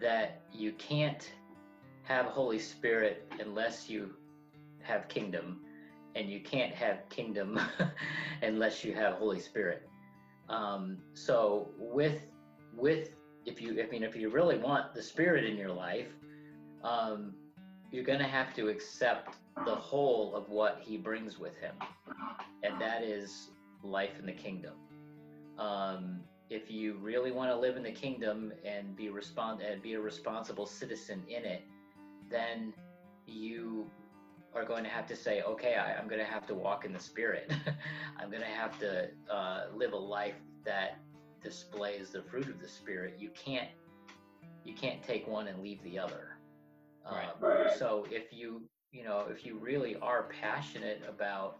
[0.00, 1.28] that you can't
[2.06, 4.14] have Holy Spirit unless you
[4.82, 5.60] have kingdom,
[6.14, 7.60] and you can't have kingdom
[8.42, 9.88] unless you have Holy Spirit.
[10.48, 12.22] Um, so with
[12.76, 13.10] with
[13.44, 16.08] if you I mean if you really want the Spirit in your life,
[16.84, 17.34] um,
[17.90, 21.74] you're going to have to accept the whole of what he brings with him,
[22.62, 23.50] and that is
[23.82, 24.74] life in the kingdom.
[25.58, 29.94] Um, if you really want to live in the kingdom and be respond and be
[29.94, 31.62] a responsible citizen in it,
[32.30, 32.72] then
[33.26, 33.90] you
[34.54, 36.92] are going to have to say, okay, I, am going to have to walk in
[36.92, 37.52] the spirit.
[38.18, 40.98] I'm going to have to uh, live a life that
[41.42, 43.16] displays the fruit of the spirit.
[43.18, 43.68] You can't
[44.64, 46.38] you can't take one and leave the other.
[47.08, 47.28] Right.
[47.42, 48.62] Um, so if you
[48.92, 51.58] you know if you really are passionate about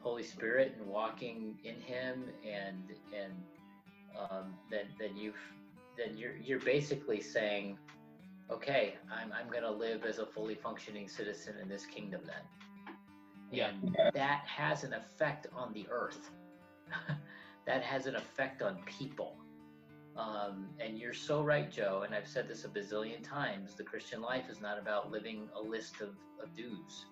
[0.00, 3.32] Holy Spirit and walking in Him, and and
[4.18, 5.38] um, then then you've
[5.96, 7.78] then you're you're basically saying,
[8.50, 12.42] okay, I'm I'm going to live as a fully functioning citizen in this kingdom then.
[13.50, 13.70] Yeah.
[13.70, 16.30] And that has an effect on the earth.
[17.66, 19.36] that has an effect on people.
[20.16, 22.02] Um, and you're so right, Joe.
[22.04, 25.60] And I've said this a bazillion times the Christian life is not about living a
[25.60, 26.10] list of,
[26.42, 27.06] of dues.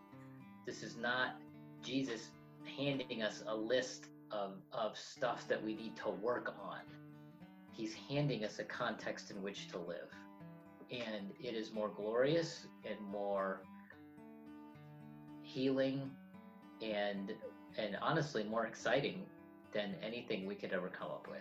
[0.66, 1.36] This is not
[1.82, 2.28] Jesus
[2.76, 6.80] handing us a list of, of stuff that we need to work on.
[7.72, 10.12] He's handing us a context in which to live.
[10.90, 13.62] And it is more glorious and more
[15.42, 16.10] healing
[16.82, 17.32] and
[17.76, 19.24] and honestly more exciting
[19.72, 21.40] than anything we could ever come up with.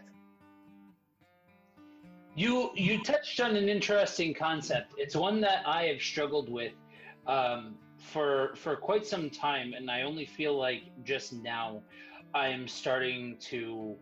[2.35, 4.93] You you touched on an interesting concept.
[4.97, 6.73] It's one that I have struggled with
[7.25, 11.81] um, for for quite some time, and I only feel like just now
[12.33, 13.95] I am starting to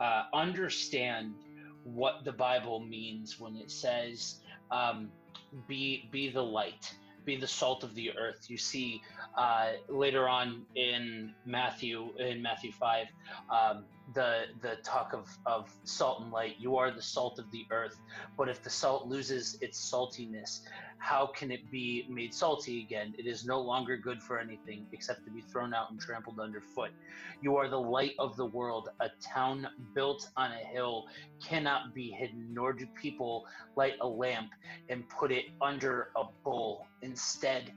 [0.00, 1.34] uh, understand
[1.82, 4.36] what the Bible means when it says
[4.74, 5.10] um,
[5.68, 8.46] "be be the light." be the salt of the earth.
[8.48, 9.00] You see
[9.36, 13.06] uh, later on in Matthew, in Matthew 5,
[13.50, 13.84] um,
[14.14, 16.56] the the talk of of salt and light.
[16.58, 17.96] You are the salt of the earth.
[18.36, 20.60] But if the salt loses its saltiness,
[21.04, 23.14] how can it be made salty again?
[23.18, 26.92] It is no longer good for anything except to be thrown out and trampled underfoot.
[27.42, 28.88] You are the light of the world.
[29.00, 31.04] A town built on a hill
[31.44, 33.44] cannot be hidden, nor do people
[33.76, 34.48] light a lamp
[34.88, 36.86] and put it under a bowl.
[37.02, 37.70] Instead,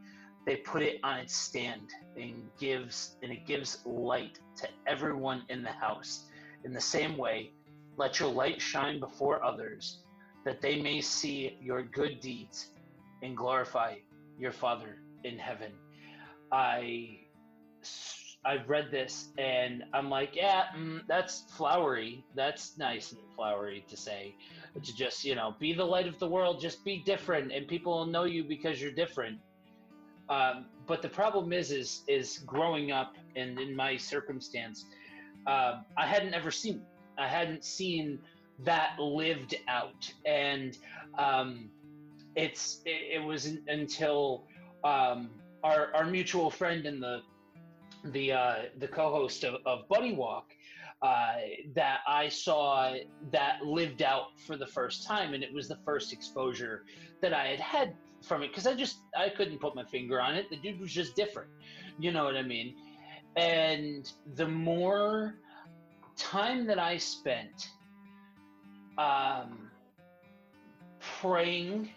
[0.46, 5.64] they put it on its stand and gives and it gives light to everyone in
[5.64, 6.24] the house.
[6.64, 7.52] In the same way,
[7.98, 9.98] let your light shine before others,
[10.46, 12.68] that they may see your good deeds
[13.22, 13.96] and glorify
[14.38, 15.72] your Father in heaven.
[16.52, 17.20] I
[18.46, 22.24] I've read this and I'm like, yeah, mm, that's flowery.
[22.36, 24.36] That's nice and flowery to say.
[24.82, 27.98] To just, you know, be the light of the world, just be different and people
[27.98, 29.40] will know you because you're different.
[30.30, 34.86] Um, but the problem is, is, is growing up and in my circumstance,
[35.46, 36.82] uh, I hadn't ever seen,
[37.18, 38.20] I hadn't seen
[38.64, 40.78] that lived out, and
[41.18, 41.70] um,
[42.38, 44.46] it's it, it was until
[44.86, 45.32] um,
[45.64, 47.22] our our mutual friend and the
[48.06, 50.54] the uh, the co-host of, of Buddy Walk
[51.02, 51.34] uh,
[51.74, 52.94] that I saw
[53.32, 56.86] that lived out for the first time, and it was the first exposure
[57.22, 60.36] that I had had from it because I just I couldn't put my finger on
[60.36, 60.46] it.
[60.50, 61.50] The dude was just different.
[62.00, 62.76] You know what I mean?
[63.36, 65.36] And the more
[66.16, 67.70] time that I spent
[68.98, 69.70] um,
[71.00, 71.90] praying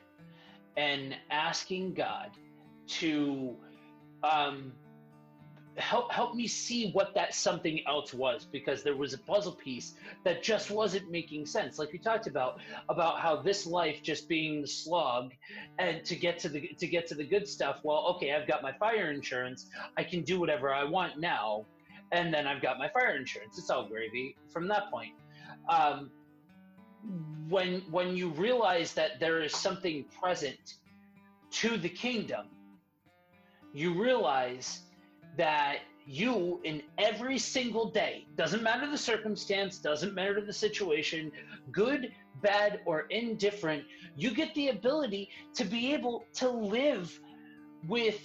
[0.76, 2.30] and asking God
[2.88, 3.56] to
[4.22, 4.72] um,
[5.76, 9.94] help help me see what that something else was because there was a puzzle piece
[10.24, 11.78] that just wasn't making sense.
[11.78, 15.32] Like we talked about about how this life just being the slog
[15.78, 18.62] and to get to the to get to the good stuff well okay i've got
[18.62, 21.64] my fire insurance i can do whatever i want now
[22.12, 23.58] and then i've got my fire insurance.
[23.58, 25.12] It's all gravy from that point.
[25.68, 26.10] Um,
[27.48, 30.74] when when you realize that there is something present
[31.50, 32.46] to the kingdom
[33.72, 34.80] you realize
[35.36, 41.30] that you in every single day doesn't matter the circumstance doesn't matter the situation
[41.72, 43.84] good bad or indifferent
[44.16, 47.18] you get the ability to be able to live
[47.88, 48.20] with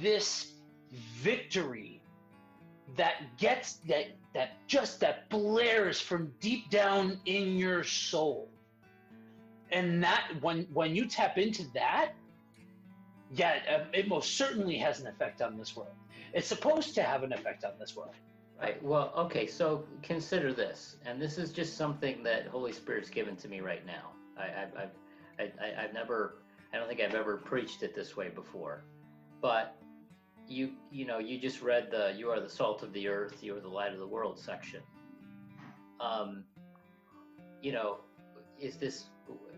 [0.00, 0.52] this
[1.16, 2.01] victory
[2.96, 8.48] that gets that that just that blares from deep down in your soul
[9.70, 12.12] and that when when you tap into that
[13.34, 15.94] yeah um, it most certainly has an effect on this world
[16.32, 18.14] it's supposed to have an effect on this world.
[18.60, 18.82] Right.
[18.82, 19.46] Well, okay.
[19.46, 23.84] So consider this, and this is just something that Holy Spirit's given to me right
[23.84, 24.12] now.
[24.38, 26.36] I, I, I've, I, I've never,
[26.72, 28.84] I don't think I've ever preached it this way before,
[29.40, 29.76] but
[30.48, 33.56] you, you know, you just read the "You are the salt of the earth, you
[33.56, 34.80] are the light of the world" section.
[36.00, 36.44] Um,
[37.60, 37.98] you know,
[38.60, 39.06] is this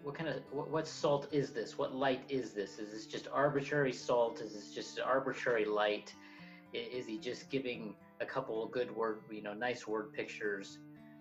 [0.03, 1.79] what kind of what, what, salt is this?
[1.79, 2.79] What light is this?
[2.79, 4.41] Is this just arbitrary salt?
[4.41, 6.15] Is this just arbitrary light?
[6.73, 10.79] Is he just giving a couple of good word, you know, nice word pictures?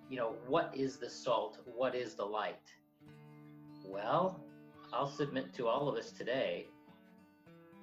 [0.09, 1.59] You know, what is the salt?
[1.65, 2.71] What is the light?
[3.85, 4.43] Well,
[4.91, 6.67] I'll submit to all of us today.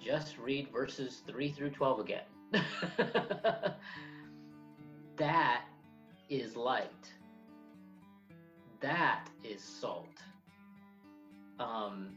[0.00, 2.22] Just read verses 3 through 12 again.
[5.16, 5.64] that
[6.28, 7.12] is light.
[8.80, 10.22] That is salt.
[11.58, 12.08] Um,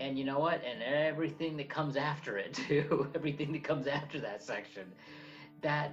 [0.00, 4.18] and you know what and everything that comes after it too everything that comes after
[4.18, 4.84] that section
[5.62, 5.92] that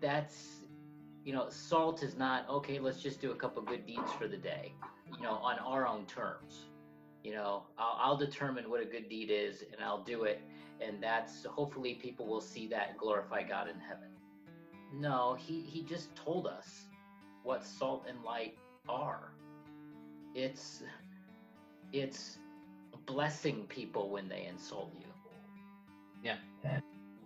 [0.00, 0.56] that's
[1.24, 4.36] you know salt is not okay let's just do a couple good deeds for the
[4.36, 4.72] day
[5.16, 6.66] you know on our own terms
[7.22, 10.40] you know I'll, I'll determine what a good deed is and i'll do it
[10.80, 14.08] and that's hopefully people will see that and glorify god in heaven
[14.94, 16.86] no he he just told us
[17.42, 18.56] what salt and light
[18.88, 19.32] are
[20.34, 20.82] it's
[21.92, 22.38] it's
[23.06, 25.06] blessing people when they insult you.
[26.22, 26.36] Yeah.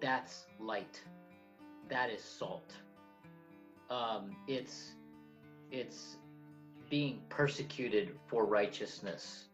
[0.01, 1.01] That's light.
[1.89, 2.73] That is salt.
[3.91, 4.93] Um, it's
[5.71, 6.17] it's
[6.89, 9.47] being persecuted for righteousness.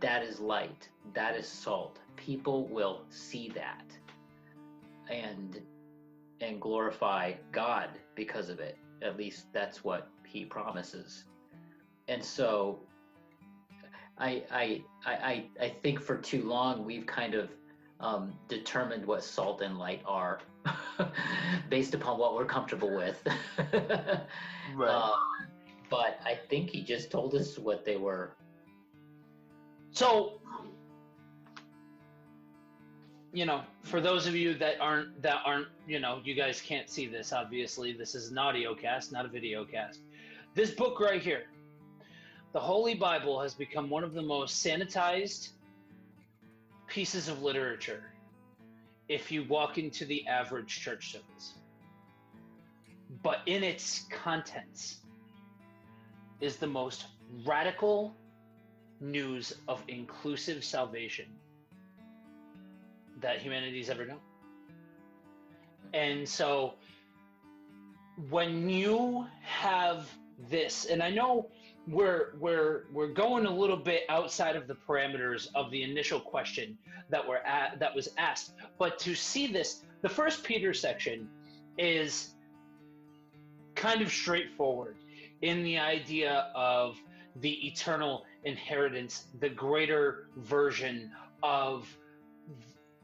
[0.00, 0.88] That is light.
[1.14, 1.98] That is salt.
[2.20, 3.86] People will see that
[5.10, 5.60] and
[6.40, 8.76] and glorify God because of it.
[9.02, 11.24] At least that's what he promises.
[12.08, 12.80] And so
[14.18, 17.50] I, I, I, I think for too long we've kind of
[18.00, 20.40] um, determined what salt and light are
[21.70, 23.22] based upon what we're comfortable with.
[24.74, 24.88] right.
[24.88, 25.12] Um,
[25.90, 28.36] but I think he just told us what they were.
[29.92, 30.40] So,
[33.32, 36.90] you know, for those of you that aren't that aren't, you know, you guys can't
[36.90, 37.32] see this.
[37.32, 40.00] Obviously, this is an audio cast, not a video cast.
[40.54, 41.44] This book right here,
[42.52, 45.50] the Holy Bible, has become one of the most sanitized
[46.88, 48.12] pieces of literature.
[49.08, 51.54] If you walk into the average church service,
[53.22, 54.98] but in its contents
[56.40, 57.06] is the most
[57.44, 58.16] radical
[59.00, 61.26] news of inclusive salvation
[63.20, 64.20] that humanity's ever known.
[65.92, 66.74] And so
[68.28, 70.08] when you have
[70.48, 71.48] this, and I know
[71.88, 76.76] we're we're we're going a little bit outside of the parameters of the initial question
[77.08, 81.28] that were at, that was asked, but to see this, the first Peter section
[81.78, 82.34] is
[83.74, 84.96] kind of straightforward
[85.42, 86.96] in the idea of
[87.36, 91.10] the eternal inheritance, the greater version
[91.42, 91.88] of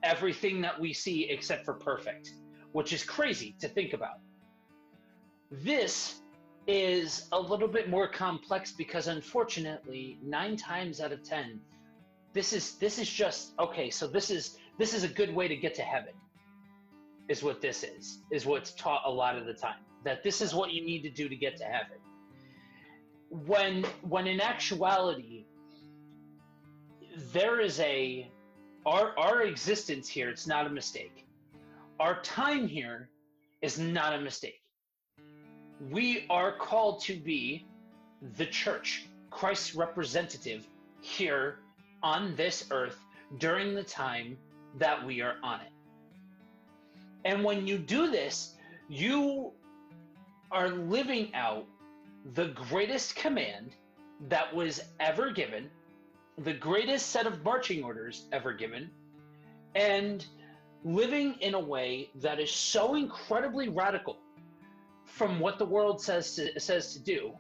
[0.03, 2.35] everything that we see except for perfect,
[2.73, 4.19] which is crazy to think about.
[5.51, 6.21] This
[6.67, 11.61] is a little bit more complex because unfortunately, 9 times out of 10
[12.37, 15.57] this is this is just okay, so this is this is a good way to
[15.57, 16.13] get to heaven.
[17.29, 18.19] Is what this is.
[18.31, 19.81] Is what's taught a lot of the time.
[20.05, 21.97] That this is what you need to do to get to heaven.
[23.31, 25.47] When when in actuality
[27.33, 28.31] there is a
[28.87, 31.27] our our existence here it's not a mistake.
[31.99, 33.09] Our time here
[33.61, 34.63] is not a mistake.
[35.91, 37.67] We are called to be
[38.39, 40.67] the church christ's representative
[41.01, 41.59] here
[42.03, 42.99] on this earth
[43.39, 44.39] during the time
[44.79, 45.73] that we are on it.
[47.25, 48.55] And when you do this
[48.89, 49.53] you
[50.53, 51.67] are living out
[52.35, 53.73] the greatest command
[54.29, 55.69] that was ever given
[56.39, 58.91] the greatest set of marching orders ever given,
[59.75, 60.27] and
[60.85, 64.19] living in a way that is so incredibly radical
[65.05, 67.33] from what the world says to, says to do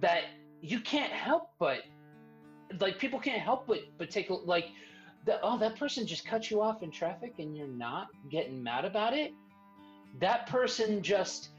[0.00, 0.22] that
[0.60, 1.80] you can't help but
[2.80, 4.66] like people can't help but but take like
[5.26, 8.84] the, oh that person just cut you off in traffic and you're not getting mad
[8.84, 9.32] about it?
[10.20, 11.50] That person just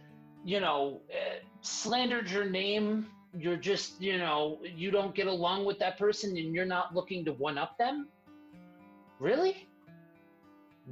[0.44, 3.08] you know uh, slandered your name
[3.38, 7.24] you're just you know you don't get along with that person and you're not looking
[7.26, 8.08] to one up them?
[9.20, 9.68] Really?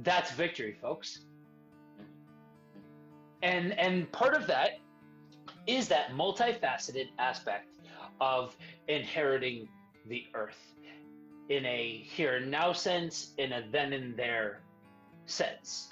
[0.02, 1.20] That's victory folks.
[3.42, 4.78] And and part of that
[5.66, 7.66] is that multifaceted aspect
[8.20, 8.56] of
[8.88, 9.68] inheriting
[10.08, 10.58] the earth
[11.48, 14.60] in a here and now sense in a then and there
[15.26, 15.88] sense.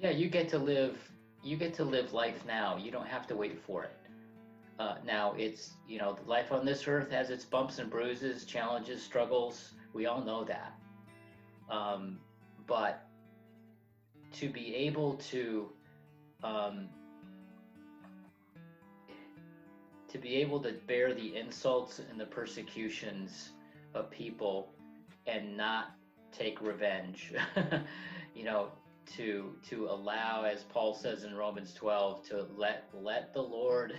[0.00, 0.96] Yeah you get to live
[1.42, 2.76] you get to live life now.
[2.76, 3.96] You don't have to wait for it
[4.78, 9.02] uh, now it's you know life on this earth has its bumps and bruises, challenges,
[9.02, 9.72] struggles.
[9.92, 10.74] We all know that.
[11.70, 12.18] Um,
[12.66, 13.06] but
[14.34, 15.70] to be able to
[16.44, 16.88] um,
[20.08, 23.50] to be able to bear the insults and the persecutions
[23.94, 24.72] of people
[25.26, 25.92] and not
[26.32, 27.32] take revenge
[28.34, 28.68] you know
[29.16, 33.94] to to allow as paul says in romans 12 to let let the lord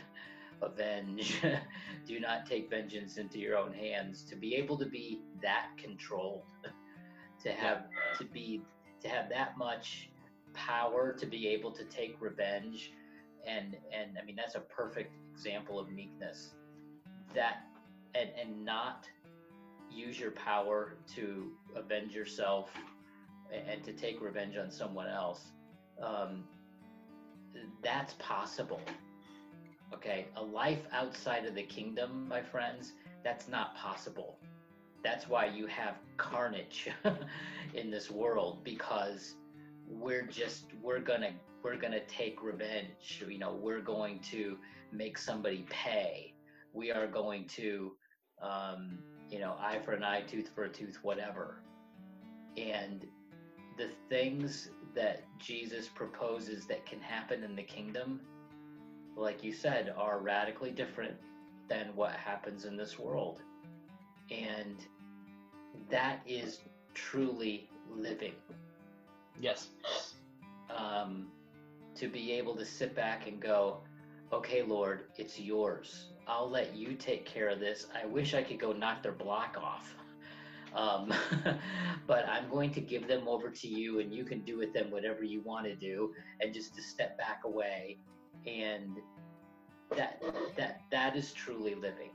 [0.61, 1.41] avenge.
[2.07, 4.23] Do not take vengeance into your own hands.
[4.23, 6.43] To be able to be that controlled,
[7.43, 7.85] to have
[8.17, 8.61] to be
[9.01, 10.09] to have that much
[10.53, 12.91] power to be able to take revenge
[13.47, 16.53] and and I mean that's a perfect example of meekness.
[17.33, 17.63] That
[18.15, 19.07] and and not
[19.91, 22.69] use your power to avenge yourself
[23.51, 25.45] and, to take revenge on someone else.
[26.01, 26.43] Um,
[27.81, 28.81] that's possible
[29.93, 34.37] Okay, a life outside of the kingdom, my friends, that's not possible.
[35.03, 36.89] That's why you have carnage
[37.73, 39.35] in this world because
[39.87, 41.31] we're just we're gonna
[41.63, 43.23] we're gonna take revenge.
[43.27, 44.57] You know, we're going to
[44.91, 46.33] make somebody pay.
[46.73, 47.93] We are going to,
[48.41, 51.63] um, you know, eye for an eye, tooth for a tooth, whatever.
[52.57, 53.05] And
[53.77, 58.21] the things that Jesus proposes that can happen in the kingdom
[59.17, 61.15] like you said, are radically different
[61.67, 63.41] than what happens in this world.
[64.31, 64.77] And
[65.89, 66.59] that is
[66.93, 68.33] truly living.
[69.41, 69.69] Yes.
[70.75, 71.27] Um,
[71.95, 73.79] to be able to sit back and go,
[74.31, 76.09] okay, Lord, it's yours.
[76.27, 77.87] I'll let you take care of this.
[77.99, 79.95] I wish I could go knock their block off.
[80.75, 81.11] Um,
[82.07, 84.91] but I'm going to give them over to you and you can do with them
[84.91, 87.97] whatever you want to do and just to step back away
[88.47, 88.97] and
[89.95, 90.21] that
[90.55, 92.11] that that is truly living.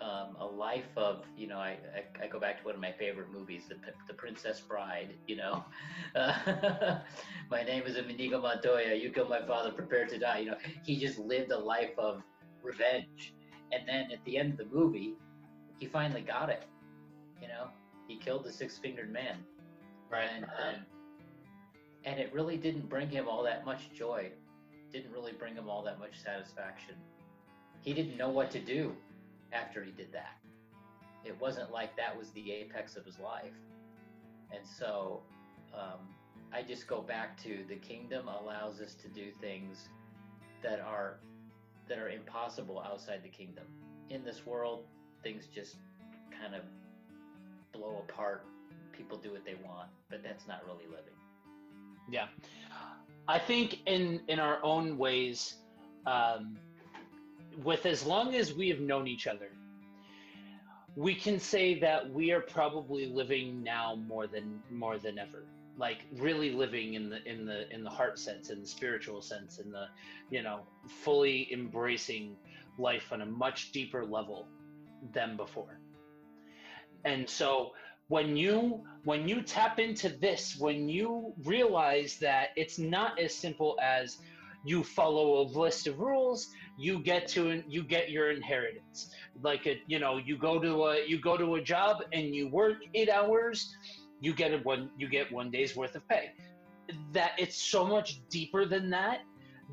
[0.00, 2.92] Um, a life of you know I, I, I go back to one of my
[2.92, 3.74] favorite movies the,
[4.06, 5.64] the princess bride you know?
[6.14, 6.98] Uh,
[7.50, 10.56] my name is Inigo Montoya you killed my father prepare to die you know?
[10.84, 12.22] He just lived a life of
[12.62, 13.34] revenge.
[13.72, 15.14] And then at the end of the movie
[15.80, 16.62] he finally got it
[17.42, 17.66] you know?
[18.06, 19.38] He killed the six-fingered man.
[20.08, 20.30] Right.
[20.32, 20.86] and um,
[22.04, 24.30] and it really didn't bring him all that much joy
[24.92, 26.94] didn't really bring him all that much satisfaction.
[27.82, 28.94] He didn't know what to do
[29.52, 30.36] after he did that.
[31.24, 33.54] It wasn't like that was the apex of his life.
[34.52, 35.22] And so
[35.74, 36.00] um,
[36.52, 39.88] i just go back to the kingdom allows us to do things
[40.62, 41.18] that are
[41.88, 43.64] that are impossible outside the kingdom.
[44.08, 44.84] In this world
[45.22, 45.76] things just
[46.40, 46.62] kind of
[47.72, 48.46] blow apart.
[48.92, 51.14] People do what they want but that's not really living.
[52.10, 52.28] Yeah,
[53.28, 55.56] I think in in our own ways,
[56.06, 56.56] um,
[57.62, 59.50] with as long as we have known each other,
[60.96, 65.44] we can say that we are probably living now more than more than ever.
[65.76, 69.58] Like really living in the in the in the heart sense, in the spiritual sense,
[69.58, 69.86] in the
[70.30, 72.34] you know fully embracing
[72.78, 74.48] life on a much deeper level
[75.12, 75.78] than before.
[77.04, 77.72] And so
[78.08, 83.78] when you when you tap into this when you realize that it's not as simple
[83.82, 84.18] as
[84.64, 89.10] you follow a list of rules you get to you get your inheritance.
[89.42, 92.48] Like a you know you go to a you go to a job and you
[92.48, 93.74] work 8 hours
[94.20, 96.32] you get a one you get one day's worth of pay.
[97.12, 99.20] That it's so much deeper than that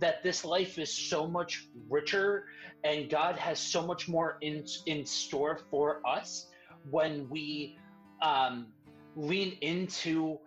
[0.01, 2.45] that this life is so much richer
[2.83, 6.47] and God has so much more in in store for us
[6.89, 7.77] when we
[8.21, 8.67] um,
[9.15, 10.37] lean into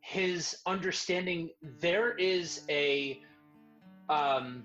[0.00, 1.50] his understanding.
[1.80, 3.20] There is a
[4.08, 4.64] um,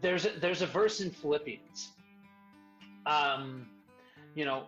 [0.00, 1.92] there's a, there's a verse in philippians
[3.06, 3.66] um,
[4.34, 4.64] you know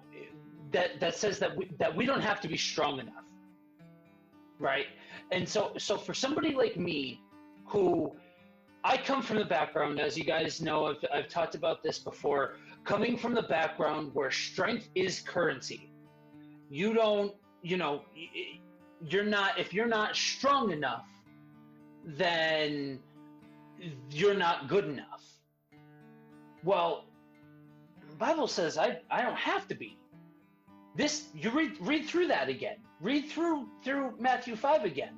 [0.72, 3.24] that that says that we, that we don't have to be strong enough
[4.58, 4.86] right?
[5.32, 7.20] And so so for somebody like me
[7.66, 8.14] who
[8.84, 12.56] i come from the background as you guys know i've, I've talked about this before
[12.84, 15.90] coming from the background where strength is currency
[16.70, 18.02] you don't you know
[19.08, 21.06] you're not if you're not strong enough
[22.04, 22.98] then
[24.10, 25.22] you're not good enough.
[26.62, 27.04] Well
[28.18, 29.98] bible says i i don't have to be.
[30.96, 32.76] This you read read through that again.
[33.00, 35.14] Read through through matthew 5 again.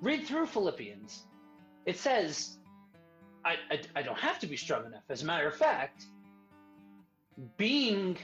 [0.00, 1.24] Read through philippians.
[1.86, 2.58] It says
[3.44, 5.04] I, I i don't have to be strong enough.
[5.08, 6.06] As a matter of fact
[7.56, 8.16] being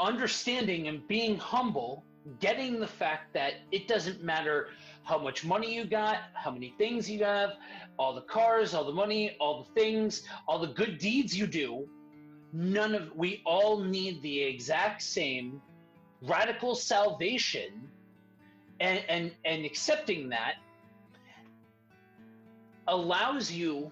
[0.00, 2.04] understanding and being humble,
[2.40, 4.68] getting the fact that it doesn't matter
[5.04, 7.54] how much money you got, how many things you have,
[7.98, 11.88] all the cars, all the money, all the things, all the good deeds you do.
[12.52, 15.60] None of we all need the exact same
[16.20, 17.88] radical salvation
[18.80, 20.54] and and, and accepting that
[22.88, 23.90] allows you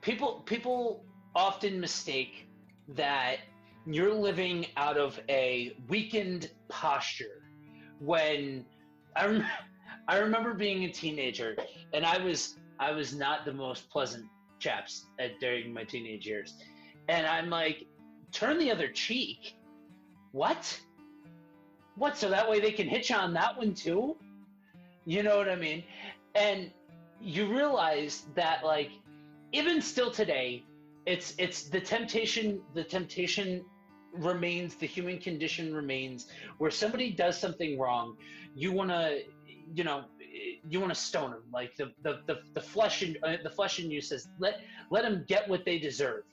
[0.00, 1.04] people people
[1.34, 2.48] often mistake
[2.88, 3.38] that
[3.86, 7.42] you're living out of a weakened posture
[7.98, 8.64] when
[9.16, 9.46] I, rem-
[10.08, 11.56] I remember being a teenager
[11.92, 14.24] and i was i was not the most pleasant
[14.58, 16.54] chaps at, during my teenage years.
[17.08, 17.86] And i'm like
[18.30, 19.54] turn the other cheek.
[20.32, 20.80] What?
[21.96, 24.16] What so that way they can hitch on that one too?
[25.04, 25.84] You know what i mean?
[26.34, 26.70] And
[27.20, 28.90] you realize that like
[29.52, 30.64] even still today
[31.06, 33.64] it's it's the temptation the temptation
[34.14, 36.28] remains the human condition remains.
[36.58, 38.16] Where somebody does something wrong
[38.54, 39.20] you want to
[39.74, 40.04] you know
[40.68, 43.78] you want to stone them like the the the, the flesh in uh, the flesh
[43.78, 46.24] in you says let let them get what they deserve.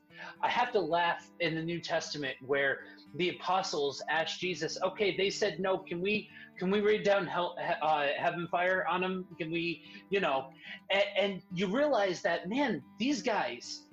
[0.43, 2.79] I have to laugh in the new testament where
[3.15, 7.55] the apostles asked jesus okay they said no can we can we rain down hell
[7.81, 10.49] uh, heaven fire on them can we you know?
[10.91, 13.85] And, and you realize that man these guys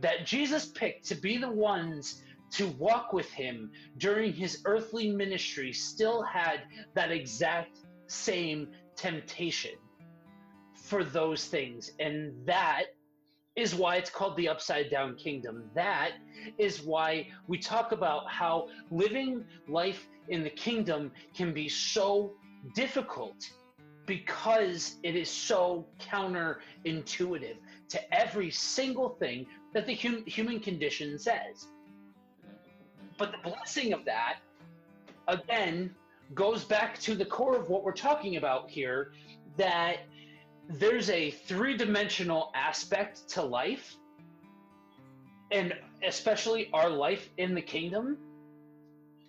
[0.00, 2.22] that jesus picked to be the ones
[2.52, 6.60] to walk with him during his earthly ministry still had
[6.94, 9.72] that exact same temptation
[10.74, 11.92] for those things.
[11.98, 12.84] And that
[13.56, 15.64] is why it's called the upside down kingdom.
[15.74, 16.12] That
[16.58, 22.34] is why we talk about how living life in the kingdom can be so
[22.74, 23.50] difficult
[24.18, 27.56] because it is so counterintuitive
[27.88, 31.68] to every single thing that the hum- human condition says.
[33.16, 34.40] But the blessing of that,
[35.28, 35.94] again,
[36.34, 39.12] goes back to the core of what we're talking about here
[39.56, 40.00] that
[40.68, 43.96] there's a three dimensional aspect to life.
[45.50, 48.18] and especially our life in the kingdom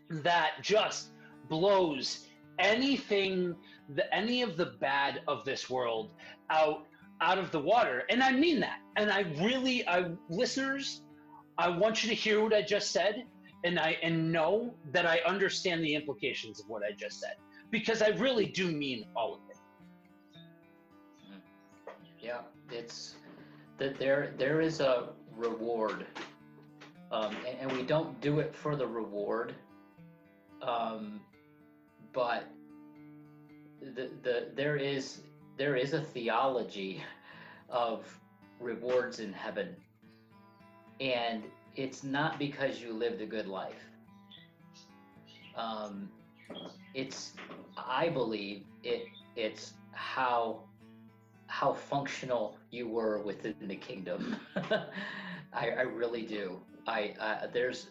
[0.09, 1.09] that just
[1.49, 2.27] blows
[2.59, 3.55] anything
[3.89, 6.11] the, any of the bad of this world
[6.49, 6.86] out
[7.21, 8.03] out of the water.
[8.09, 8.79] And i mean that.
[8.97, 11.01] And i really i listeners
[11.57, 13.25] i want you to hear what i just said.
[13.65, 17.36] And i and know that i understand the implications of what i just said.
[17.71, 19.57] Because i really do mean all of it.
[22.19, 22.39] Yeah
[22.73, 23.15] it's
[23.77, 26.05] that there there is a reward.
[27.11, 29.53] Um, and, and, we don't do it for the reward.
[30.63, 31.21] Um,
[32.11, 32.45] but
[33.95, 35.21] the, the there is
[35.57, 37.03] there is a theology
[37.69, 38.05] of
[38.59, 39.75] rewards in heaven.
[40.99, 41.43] And
[41.75, 43.81] it's not because you lived a good life.
[45.55, 46.09] Um,
[46.93, 47.34] it's
[47.77, 49.05] i believe it
[49.36, 50.61] it's how
[51.47, 54.36] how functional you were within the kingdom.
[55.53, 56.59] I, I really do.
[56.88, 57.89] I uh, there's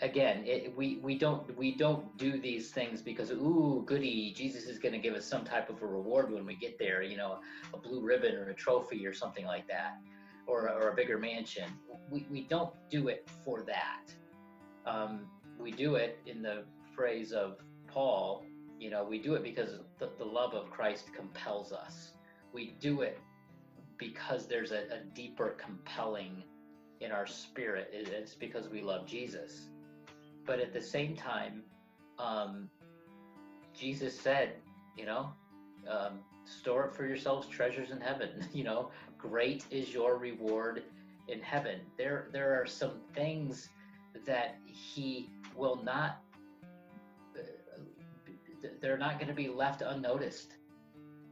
[0.00, 4.78] again, it, we we don't we don't do these things because ooh goody Jesus is
[4.78, 7.38] going to give us some type of a reward when we get there, you know,
[7.74, 9.98] a blue ribbon or a trophy or something like that,
[10.46, 11.70] or or a bigger mansion.
[12.10, 14.12] We we don't do it for that.
[14.86, 15.26] Um,
[15.58, 18.44] we do it in the phrase of Paul.
[18.78, 22.12] You know, we do it because the, the love of Christ compels us.
[22.52, 23.18] We do it
[23.98, 26.44] because there's a, a deeper compelling
[27.00, 27.90] in our spirit.
[27.92, 29.68] It's because we love Jesus
[30.48, 31.62] but at the same time,
[32.18, 32.70] um,
[33.78, 34.54] Jesus said,
[34.96, 35.28] you know,
[35.86, 38.30] um, store up for yourselves treasures in heaven.
[38.52, 40.82] you know, great is your reward
[41.28, 41.80] in heaven.
[41.98, 43.68] There, there are some things
[44.24, 46.22] that He will not.
[47.36, 47.42] Uh,
[48.80, 50.54] they're not going to be left unnoticed,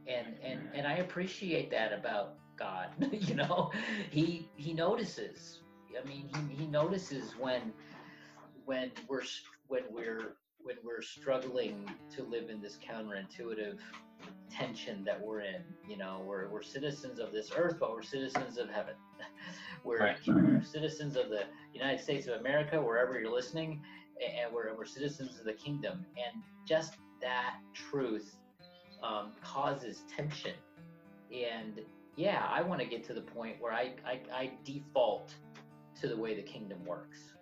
[0.05, 2.89] and and and I appreciate that about God.
[3.11, 3.71] you know,
[4.11, 5.59] He He notices.
[5.99, 7.73] I mean, He He notices when
[8.67, 9.23] when we're
[9.69, 13.77] when we're when we're struggling to live in this counterintuitive
[14.51, 18.57] tension that we're in you know we're, we're citizens of this earth but we're citizens
[18.59, 18.93] of heaven.
[19.83, 20.17] We're, right.
[20.27, 21.43] we're citizens of the
[21.73, 23.81] united states of america wherever you're listening
[24.19, 26.05] and we're, we're citizens of the kingdom.
[26.17, 28.35] And just that truth
[29.01, 30.53] um, causes tension.
[31.31, 31.79] And
[32.17, 35.33] yeah i want to get to the point where I, I i default
[36.01, 37.36] to the way the kingdom works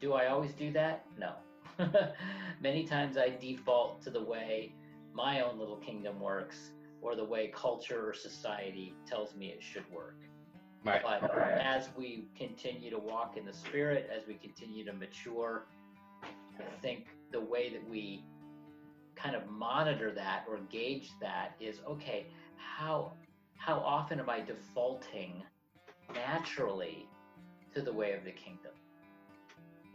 [0.00, 1.04] do I always do that?
[1.18, 1.34] No.
[2.60, 4.72] Many times I default to the way
[5.12, 9.84] my own little kingdom works or the way culture or society tells me it should
[9.92, 10.16] work.
[10.84, 11.02] Right.
[11.02, 11.58] But right.
[11.60, 15.66] as we continue to walk in the spirit, as we continue to mature,
[16.22, 18.24] I think the way that we
[19.16, 22.26] kind of monitor that or gauge that is okay,
[22.56, 23.12] how
[23.56, 25.42] how often am I defaulting
[26.14, 27.08] naturally
[27.74, 28.72] to the way of the kingdom?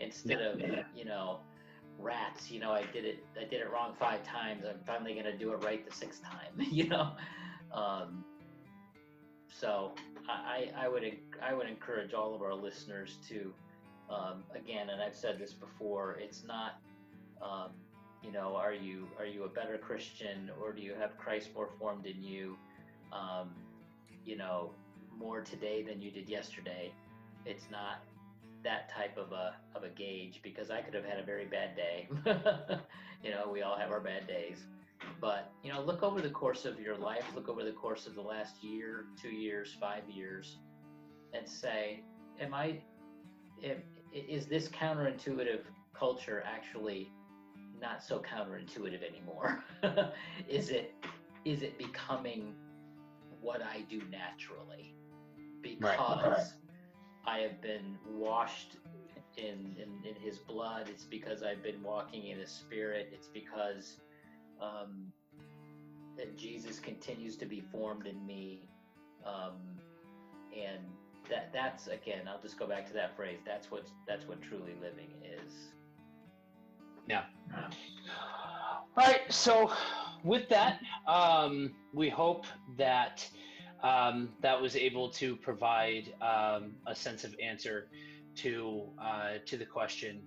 [0.03, 0.67] Instead yeah.
[0.67, 1.39] of you know
[1.99, 5.25] rats you know i did it i did it wrong five times i'm finally going
[5.25, 7.11] to do it right the sixth time you know
[7.73, 8.23] um,
[9.47, 9.91] so
[10.27, 11.03] I, I would
[11.41, 13.53] i would encourage all of our listeners to
[14.09, 16.79] um, again and i've said this before it's not
[17.41, 17.69] um,
[18.23, 21.69] you know are you are you a better christian or do you have christ more
[21.79, 22.57] formed in you
[23.11, 23.51] um,
[24.25, 24.71] you know
[25.17, 26.91] more today than you did yesterday
[27.45, 28.03] it's not
[28.63, 31.75] that type of a of a gauge because I could have had a very bad
[31.75, 32.07] day.
[33.23, 34.65] you know, we all have our bad days.
[35.19, 38.15] But, you know, look over the course of your life, look over the course of
[38.15, 40.57] the last year, 2 years, 5 years
[41.33, 42.01] and say,
[42.39, 42.79] am I
[43.63, 43.77] am,
[44.13, 45.61] is this counterintuitive
[45.93, 47.11] culture actually
[47.79, 49.63] not so counterintuitive anymore?
[50.47, 50.93] is it
[51.45, 52.53] is it becoming
[53.41, 54.95] what I do naturally?
[55.61, 56.53] Because right.
[57.25, 58.77] I have been washed
[59.37, 60.87] in, in, in his blood.
[60.89, 63.09] It's because I've been walking in his spirit.
[63.13, 63.97] It's because
[64.61, 65.11] um,
[66.17, 68.63] that Jesus continues to be formed in me.
[69.25, 69.53] Um,
[70.53, 70.81] and
[71.29, 73.39] that that's again, I'll just go back to that phrase.
[73.45, 75.53] That's what that's what truly living is.
[77.07, 77.23] Yeah.
[77.55, 79.21] All right.
[79.29, 79.71] So
[80.23, 82.45] with that, um, we hope
[82.77, 83.27] that
[83.83, 87.89] um, that was able to provide um, a sense of answer
[88.35, 90.21] to uh, to the question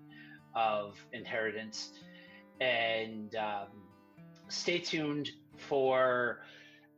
[0.54, 1.92] of inheritance.
[2.60, 3.68] And um,
[4.48, 6.40] stay tuned for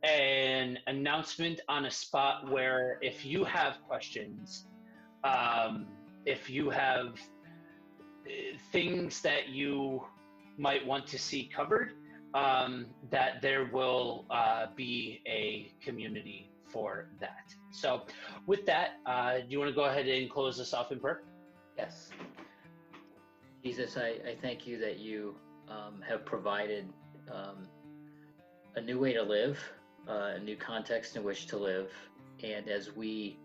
[0.03, 4.65] an announcement on a spot where if you have questions,
[5.23, 5.87] um,
[6.25, 7.07] if you have
[8.25, 8.31] uh,
[8.71, 10.03] things that you
[10.57, 11.93] might want to see covered,
[12.33, 17.53] um, that there will uh, be a community for that.
[17.71, 18.03] So,
[18.45, 21.23] with that, uh, do you want to go ahead and close this off in prayer?
[21.77, 22.09] Yes.
[23.63, 25.35] Jesus, I, I thank you that you
[25.67, 26.87] um, have provided
[27.31, 27.67] um,
[28.75, 29.59] a new way to live,
[30.07, 31.91] uh, a new context in which to live.
[32.43, 33.37] And as we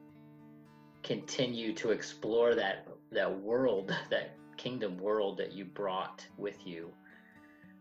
[1.02, 6.90] continue to explore that that world, that kingdom world that you brought with you,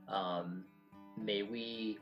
[0.07, 0.65] um,
[1.17, 1.99] may we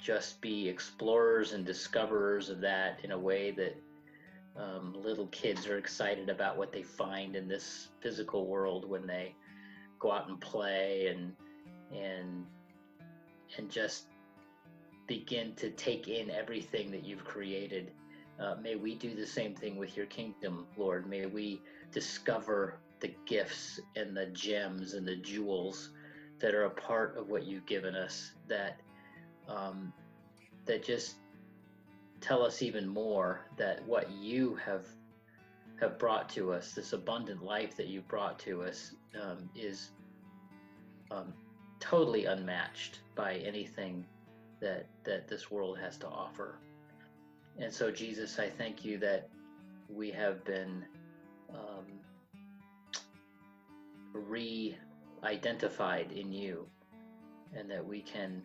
[0.00, 3.76] just be explorers and discoverers of that in a way that
[4.56, 9.34] um, little kids are excited about what they find in this physical world when they
[9.98, 11.32] go out and play and
[11.92, 12.44] and
[13.56, 14.06] and just
[15.06, 17.90] begin to take in everything that you've created.
[18.40, 21.08] Uh, may we do the same thing with your kingdom, Lord.
[21.08, 21.60] May we
[21.92, 25.90] discover the gifts and the gems and the jewels
[26.40, 28.80] that are a part of what you've given us that
[29.48, 29.92] um,
[30.66, 31.16] that just
[32.20, 34.86] tell us even more that what you have
[35.80, 39.90] have brought to us, this abundant life that you've brought to us, um, is
[41.10, 41.32] um,
[41.80, 44.04] totally unmatched by anything
[44.60, 46.58] that that this world has to offer.
[47.58, 49.28] And so, Jesus, I thank you that
[49.88, 50.84] we have been
[51.50, 51.84] um,
[55.24, 56.66] re-identified in you,
[57.56, 58.42] and that we can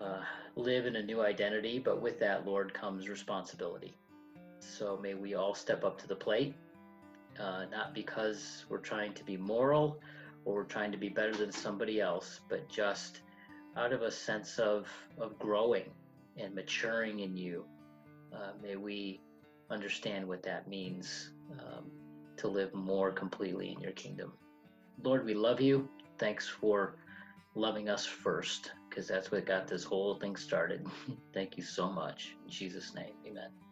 [0.00, 0.20] uh,
[0.54, 1.78] live in a new identity.
[1.78, 3.96] But with that, Lord, comes responsibility.
[4.60, 6.54] So may we all step up to the plate,
[7.40, 10.00] uh, not because we're trying to be moral
[10.44, 13.20] or we're trying to be better than somebody else, but just
[13.76, 14.88] out of a sense of,
[15.18, 15.90] of growing
[16.36, 17.64] and maturing in you.
[18.32, 19.20] Uh, may we
[19.70, 21.90] understand what that means um,
[22.36, 24.32] to live more completely in your kingdom.
[25.02, 25.88] Lord, we love you.
[26.18, 26.96] Thanks for
[27.54, 30.86] loving us first, because that's what got this whole thing started.
[31.34, 32.36] Thank you so much.
[32.44, 33.65] In Jesus' name, amen.